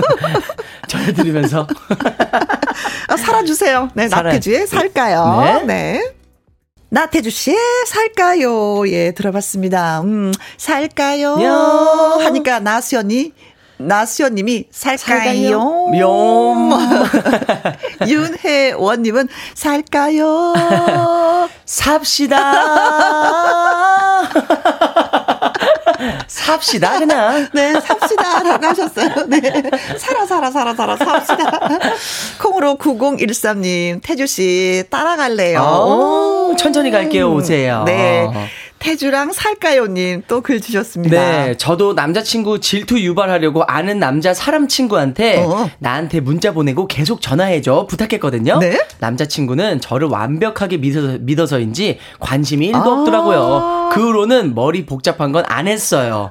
전해드리면서. 0.88 1.66
아, 3.08 3.16
살아주세요. 3.18 3.90
네, 3.92 4.08
살아요. 4.08 4.32
나태주의 4.32 4.66
살까요? 4.66 5.42
네. 5.42 5.62
네. 5.66 6.12
나태주 6.88 7.28
씨의 7.28 7.58
살까요? 7.86 8.88
예, 8.88 9.12
들어봤습니다. 9.12 10.00
음, 10.00 10.32
살까요? 10.56 11.38
야. 11.42 12.24
하니까 12.24 12.60
나수연이, 12.60 13.32
나수연님이 13.86 14.66
살까요? 14.70 15.58
뿅. 15.92 16.70
윤혜원님은 18.06 19.28
살까요? 19.54 20.52
삽시다. 21.64 22.42
삽시다, 26.26 26.98
그냥. 26.98 27.48
네, 27.52 27.72
삽시다. 27.80 28.42
라고 28.42 28.66
하셨어요. 28.66 29.26
네. 29.28 29.40
살아, 29.98 30.26
살아, 30.26 30.50
살아, 30.50 30.74
살아, 30.74 30.96
삽시다. 30.96 31.68
콩으로 32.40 32.76
9013님, 32.76 34.00
태주씨, 34.02 34.84
따라갈래요. 34.90 35.60
오, 35.60 36.54
천천히 36.56 36.90
갈게요, 36.90 37.32
오세요. 37.32 37.84
네. 37.84 38.28
태주랑 38.82 39.32
살까요님 39.32 40.24
또 40.28 40.42
글 40.42 40.60
주셨습니다. 40.60 41.16
네, 41.16 41.56
저도 41.56 41.92
남자친구 41.92 42.58
질투 42.58 42.98
유발하려고 43.00 43.62
아는 43.62 44.00
남자 44.00 44.34
사람 44.34 44.66
친구한테 44.66 45.44
어. 45.44 45.70
나한테 45.78 46.18
문자 46.18 46.52
보내고 46.52 46.88
계속 46.88 47.20
전화해줘 47.20 47.86
부탁했거든요. 47.88 48.58
네? 48.58 48.80
남자친구는 48.98 49.80
저를 49.80 50.08
완벽하게 50.08 50.78
믿어서, 50.78 51.18
믿어서인지 51.20 51.98
관심이 52.18 52.72
1도 52.72 52.84
아. 52.86 52.88
없더라고요. 53.00 53.81
그 53.94 54.00
후로는 54.08 54.54
머리 54.54 54.86
복잡한 54.86 55.32
건 55.32 55.42
안 55.48 55.68
했어요. 55.68 56.30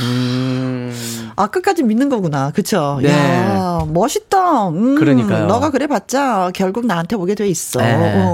음. 0.00 1.32
아, 1.36 1.46
끝까지 1.48 1.82
믿는 1.82 2.08
거구나. 2.08 2.50
그쵸? 2.52 2.98
네. 3.02 3.10
야, 3.10 3.84
멋있다. 3.88 4.68
음, 4.68 4.94
그러니까요. 4.94 5.46
너가 5.46 5.70
그래 5.70 5.86
봤자 5.86 6.50
결국 6.54 6.86
나한테 6.86 7.16
오게 7.16 7.34
돼 7.34 7.48
있어. 7.48 7.80
네. 7.80 7.94
어, 7.94 7.98
어, 7.98 8.24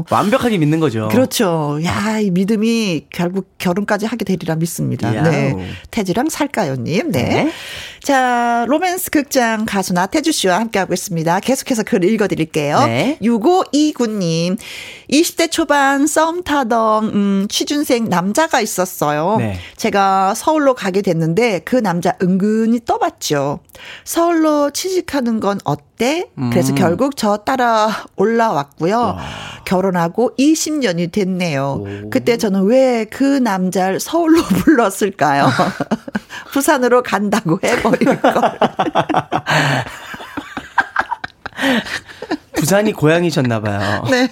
어. 0.00 0.04
완벽하게 0.10 0.58
믿는 0.58 0.80
거죠. 0.80 1.08
그렇죠. 1.10 1.78
야, 1.84 2.18
이 2.20 2.30
믿음이 2.30 3.06
결국 3.10 3.48
결혼까지 3.58 4.06
하게 4.06 4.24
되리라 4.24 4.56
믿습니다. 4.56 5.14
야우. 5.14 5.24
네. 5.24 5.56
태주랑 5.90 6.28
살까요 6.28 6.76
님. 6.76 7.10
네. 7.10 7.22
네. 7.22 7.52
자, 8.04 8.66
로맨스 8.68 9.10
극장 9.10 9.64
가수 9.64 9.94
나 9.94 10.04
태주 10.04 10.30
씨와 10.30 10.60
함께하고 10.60 10.92
있습니다. 10.92 11.40
계속해서 11.40 11.84
글 11.84 12.04
읽어드릴게요. 12.04 12.84
네. 12.84 13.18
6529님. 13.22 14.58
20대 15.10 15.50
초반 15.50 16.06
썸 16.06 16.42
타던, 16.42 17.04
음, 17.06 17.46
취준생 17.48 18.10
남자가 18.10 18.60
있었어요. 18.60 19.36
네. 19.38 19.58
제가 19.78 20.34
서울로 20.34 20.74
가게 20.74 21.00
됐는데 21.00 21.60
그 21.60 21.76
남자 21.76 22.14
은근히 22.20 22.80
떠봤죠. 22.84 23.60
서울로 24.04 24.70
취직하는 24.70 25.40
건 25.40 25.58
어때? 25.64 25.93
그래서 25.96 26.72
음. 26.72 26.74
결국 26.74 27.16
저 27.16 27.36
따라 27.38 27.88
올라왔고요. 28.16 29.16
결혼하고 29.64 30.32
20년이 30.38 31.12
됐네요. 31.12 31.84
오. 32.06 32.10
그때 32.10 32.36
저는 32.36 32.64
왜 32.64 33.06
그 33.10 33.22
남자를 33.38 34.00
서울로 34.00 34.42
불렀을까요? 34.64 35.48
부산으로 36.52 37.02
간다고 37.02 37.58
해버릴 37.62 38.20
걸. 38.20 38.34
부산이 42.54 42.92
고향이셨나봐요. 42.92 44.04
네. 44.10 44.28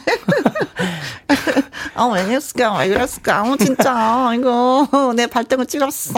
아, 1.94 2.06
왜 2.06 2.24
그랬을까? 2.24 2.78
왜 2.78 2.88
그랬을까? 2.88 3.38
아, 3.40 3.56
진짜. 3.58 4.30
이거, 4.34 4.88
내 5.14 5.26
발등을 5.26 5.66
찔렀어. 5.66 6.12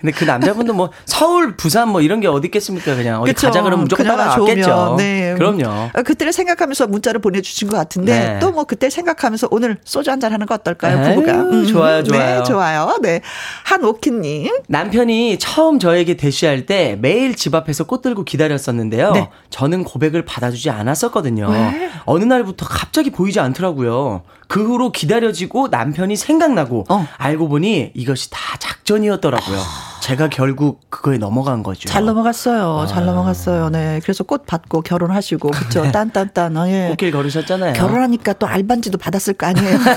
근데 0.00 0.12
그 0.12 0.24
남자분도 0.24 0.72
뭐 0.72 0.90
서울, 1.04 1.56
부산 1.56 1.88
뭐 1.90 2.00
이런 2.00 2.20
게 2.20 2.26
어디 2.26 2.46
있겠습니까? 2.46 2.96
그냥 2.96 3.20
어디 3.20 3.32
그쵸. 3.32 3.48
가자 3.48 3.62
그러면 3.62 3.84
무조건. 3.84 4.06
좋으면, 4.34 4.96
네. 4.96 5.34
그럼요. 5.36 5.90
아, 5.92 6.02
그때를 6.02 6.32
생각하면서 6.32 6.86
문자를 6.86 7.20
보내주신 7.20 7.68
것 7.68 7.76
같은데 7.76 8.34
네. 8.34 8.38
또뭐 8.40 8.64
그때 8.64 8.90
생각하면서 8.90 9.48
오늘 9.50 9.78
소주 9.84 10.10
한잔 10.10 10.32
하는 10.32 10.46
거 10.46 10.54
어떨까요? 10.54 11.04
에이, 11.06 11.14
부부가. 11.14 11.32
음, 11.34 11.66
좋아요, 11.66 12.02
좋아요. 12.02 12.38
네, 12.38 12.42
좋아요. 12.44 12.98
네. 13.02 13.20
한오키님. 13.64 14.50
남편이 14.68 15.38
처음 15.38 15.78
저에게 15.78 16.16
대시할 16.16 16.66
때 16.66 16.96
매일 17.00 17.34
집 17.36 17.54
앞에서 17.54 17.84
꽃 17.84 18.02
들고 18.02 18.24
기다렸었는데요. 18.24 19.12
네. 19.12 19.28
저는 19.50 19.84
고백을 19.84 20.24
받아주지 20.24 20.70
않았었거든요. 20.70 21.48
왜? 21.50 21.90
어느 22.06 22.24
날부터 22.24 22.66
갑자기 22.66 23.10
보이지 23.10 23.40
않더라고요. 23.40 24.22
그 24.50 24.66
후로 24.66 24.90
기다려지고 24.90 25.68
남편이 25.68 26.16
생각나고 26.16 26.84
어. 26.88 27.06
알고 27.18 27.48
보니 27.48 27.92
이것이 27.94 28.30
다 28.30 28.38
작전이었더라고요. 28.58 29.58
제가 30.02 30.28
결국 30.28 30.80
그거에 30.90 31.18
넘어간 31.18 31.62
거죠. 31.62 31.88
잘 31.88 32.04
넘어갔어요. 32.04 32.80
아. 32.80 32.86
잘 32.86 33.06
넘어갔어요. 33.06 33.70
네. 33.70 34.00
그래서 34.02 34.24
꽃 34.24 34.46
받고 34.46 34.82
결혼하시고, 34.82 35.52
그쵸. 35.52 35.92
딴딴딴. 35.92 36.56
어, 36.56 36.68
예. 36.68 36.88
꽃길 36.88 37.12
걸으셨잖아요. 37.12 37.74
결혼하니까 37.74 38.32
또 38.32 38.48
알반지도 38.48 38.98
받았을 38.98 39.34
거 39.34 39.46
아니에요. 39.46 39.78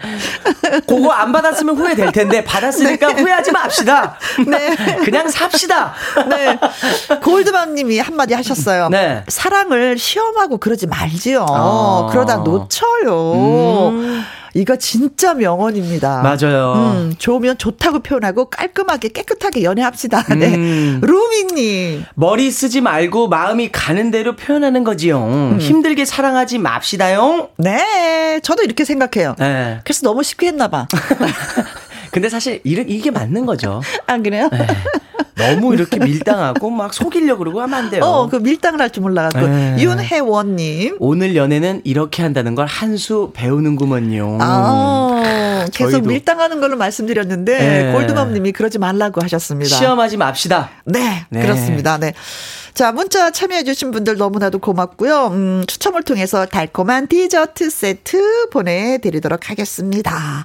그거 0.86 1.10
안 1.10 1.32
받았으면 1.32 1.76
후회될 1.76 2.12
텐데 2.12 2.44
받았으니까 2.44 3.08
후회하지 3.08 3.52
맙시다. 3.52 4.18
네. 4.46 4.74
그냥 5.04 5.28
삽시다. 5.28 5.94
네. 6.28 6.58
골드맘 7.22 7.74
님이 7.74 7.98
한마디 7.98 8.34
하셨어요. 8.34 8.88
네. 8.88 9.24
사랑을 9.28 9.98
시험하고 9.98 10.58
그러지 10.58 10.86
말지요. 10.86 11.46
아. 11.48 12.08
그러다 12.10 12.36
놓쳐요. 12.36 13.32
음. 13.90 14.24
이거 14.54 14.76
진짜 14.76 15.34
명언입니다. 15.34 16.22
맞아요. 16.22 16.72
음, 16.96 17.14
좋으면 17.18 17.58
좋다고 17.58 18.00
표현하고 18.00 18.46
깔끔하게 18.50 19.08
깨끗하게 19.08 19.62
연애합시다. 19.62 20.24
네. 20.36 20.54
음. 20.54 21.00
루미님. 21.02 22.04
머리 22.14 22.50
쓰지 22.50 22.80
말고 22.80 23.28
마음이 23.28 23.70
가는 23.70 24.10
대로 24.10 24.36
표현하는 24.36 24.84
거지요. 24.84 25.24
음. 25.24 25.58
힘들게 25.60 26.04
사랑하지 26.04 26.58
맙시다요. 26.58 27.50
네. 27.58 28.40
저도 28.42 28.62
이렇게 28.62 28.84
생각해요. 28.84 29.34
네. 29.38 29.80
그래서 29.84 30.02
너무 30.06 30.22
쉽게 30.22 30.48
했나봐. 30.48 30.88
근데 32.10 32.28
사실 32.28 32.60
이- 32.64 32.84
이게 32.88 33.10
맞는 33.12 33.46
거죠. 33.46 33.80
안 34.06 34.22
그래요? 34.24 34.48
네. 34.52 34.66
너무 35.40 35.74
이렇게 35.74 35.98
밀당하고 35.98 36.70
막 36.70 36.92
속이려고 36.94 37.38
그러고 37.40 37.60
하면 37.62 37.78
안 37.78 37.90
돼요. 37.90 38.02
어, 38.04 38.28
그 38.28 38.36
밀당을 38.36 38.80
할 38.80 38.90
줄 38.90 39.02
몰라갖고. 39.02 39.46
네. 39.46 39.76
윤혜원님. 39.80 40.96
오늘 40.98 41.36
연애는 41.36 41.80
이렇게 41.84 42.22
한다는 42.22 42.54
걸 42.54 42.66
한 42.66 42.96
수 42.96 43.30
배우는구먼요. 43.34 44.38
아, 44.40 45.64
계속 45.72 45.90
저희도. 45.92 46.08
밀당하는 46.08 46.60
걸로 46.60 46.76
말씀드렸는데, 46.76 47.58
네. 47.58 47.92
골드맘님이 47.92 48.52
그러지 48.52 48.78
말라고 48.78 49.22
하셨습니다. 49.22 49.74
시험하지 49.76 50.16
맙시다. 50.16 50.70
네, 50.84 51.24
네. 51.30 51.40
그렇습니다. 51.42 51.98
네. 51.98 52.12
자, 52.74 52.92
문자 52.92 53.30
참여해주신 53.30 53.90
분들 53.90 54.16
너무나도 54.16 54.58
고맙고요. 54.60 55.26
음, 55.32 55.64
추첨을 55.66 56.02
통해서 56.02 56.46
달콤한 56.46 57.08
디저트 57.08 57.68
세트 57.70 58.50
보내드리도록 58.50 59.50
하겠습니다. 59.50 60.44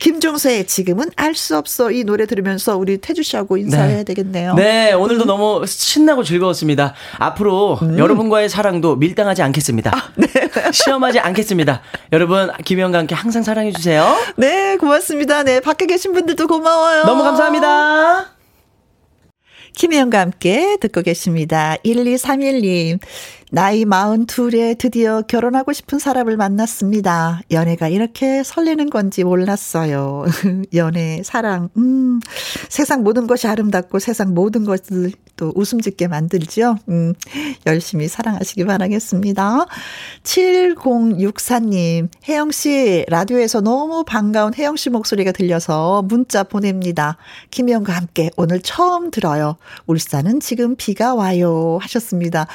김종서의 0.00 0.66
지금은 0.66 1.10
알 1.16 1.34
수 1.34 1.56
없어 1.56 1.90
이 1.90 2.04
노래 2.04 2.26
들으면서 2.26 2.76
우리 2.76 2.98
태주 2.98 3.22
씨하고 3.22 3.56
인사해야 3.56 3.98
네. 3.98 4.04
되겠네요. 4.04 4.54
네, 4.54 4.92
오늘도 4.92 5.24
너무 5.26 5.64
신나고 5.64 6.24
즐거웠습니다. 6.24 6.94
앞으로 7.18 7.78
음. 7.82 7.98
여러분과의 7.98 8.48
사랑도 8.48 8.96
밀당하지 8.96 9.42
않겠습니다. 9.42 9.92
아, 9.94 10.12
네. 10.16 10.26
시험하지 10.72 11.20
않겠습니다. 11.20 11.82
여러분, 12.12 12.50
김혜영과 12.64 12.98
함께 12.98 13.14
항상 13.14 13.42
사랑해 13.42 13.72
주세요. 13.72 14.16
네, 14.36 14.76
고맙습니다. 14.76 15.44
네, 15.44 15.60
밖에 15.60 15.86
계신 15.86 16.12
분들도 16.12 16.46
고마워요. 16.46 17.04
너무 17.04 17.22
감사합니다. 17.22 18.32
김혜영과 19.76 20.18
함께 20.18 20.76
듣고 20.80 21.02
계십니다. 21.02 21.76
1231님. 21.84 22.98
나이 23.52 23.84
42에 23.84 24.78
드디어 24.78 25.22
결혼하고 25.22 25.72
싶은 25.72 25.98
사람을 25.98 26.36
만났습니다. 26.36 27.40
연애가 27.50 27.88
이렇게 27.88 28.44
설레는 28.44 28.90
건지 28.90 29.24
몰랐어요. 29.24 30.24
연애, 30.74 31.20
사랑, 31.24 31.68
음, 31.76 32.20
세상 32.68 33.02
모든 33.02 33.26
것이 33.26 33.48
아름답고 33.48 33.98
세상 33.98 34.34
모든 34.34 34.64
것을 34.64 35.10
또 35.34 35.52
웃음 35.56 35.80
짓게 35.80 36.06
만들죠. 36.06 36.76
음, 36.90 37.14
열심히 37.66 38.08
사랑하시기 38.08 38.64
바라겠습니다. 38.66 39.66
7064님, 40.22 42.08
혜영씨, 42.28 43.06
라디오에서 43.08 43.62
너무 43.62 44.04
반가운 44.04 44.52
혜영씨 44.54 44.90
목소리가 44.90 45.32
들려서 45.32 46.02
문자 46.02 46.42
보냅니다. 46.42 47.16
김혜영과 47.50 47.94
함께 47.94 48.30
오늘 48.36 48.60
처음 48.60 49.10
들어요. 49.10 49.56
울산은 49.86 50.40
지금 50.40 50.76
비가 50.76 51.14
와요. 51.14 51.78
하셨습니다. 51.80 52.46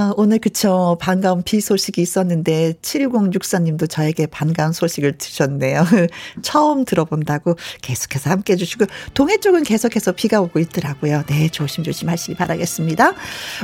아, 0.00 0.12
오늘 0.16 0.38
그쵸. 0.38 0.96
반가운 1.00 1.42
비 1.42 1.60
소식이 1.60 2.00
있었는데, 2.00 2.74
7064님도 2.82 3.90
저에게 3.90 4.28
반가운 4.28 4.72
소식을 4.72 5.18
주셨네요. 5.18 5.84
처음 6.40 6.84
들어본다고 6.84 7.56
계속해서 7.82 8.30
함께 8.30 8.52
해주시고, 8.52 8.86
동해 9.14 9.38
쪽은 9.38 9.64
계속해서 9.64 10.12
비가 10.12 10.40
오고 10.40 10.60
있더라고요. 10.60 11.24
네, 11.26 11.48
조심조심 11.48 12.10
하시기 12.10 12.36
바라겠습니다. 12.36 13.14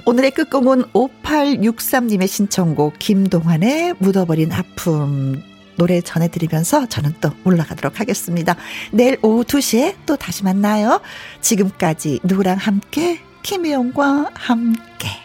오늘의 0.07 0.32
끝곡은 0.32 0.87
5863님의 0.93 2.26
신청곡, 2.26 2.99
김동환의 2.99 3.95
묻어버린 4.01 4.51
아픔. 4.51 5.41
노래 5.76 6.01
전해드리면서 6.01 6.89
저는 6.89 7.14
또 7.20 7.30
올라가도록 7.45 8.01
하겠습니다. 8.01 8.57
내일 8.91 9.18
오후 9.22 9.45
2시에 9.45 9.95
또 10.05 10.16
다시 10.16 10.43
만나요. 10.43 11.01
지금까지 11.41 12.18
누구랑 12.24 12.57
함께, 12.57 13.20
김혜영과 13.45 14.30
함께. 14.35 15.24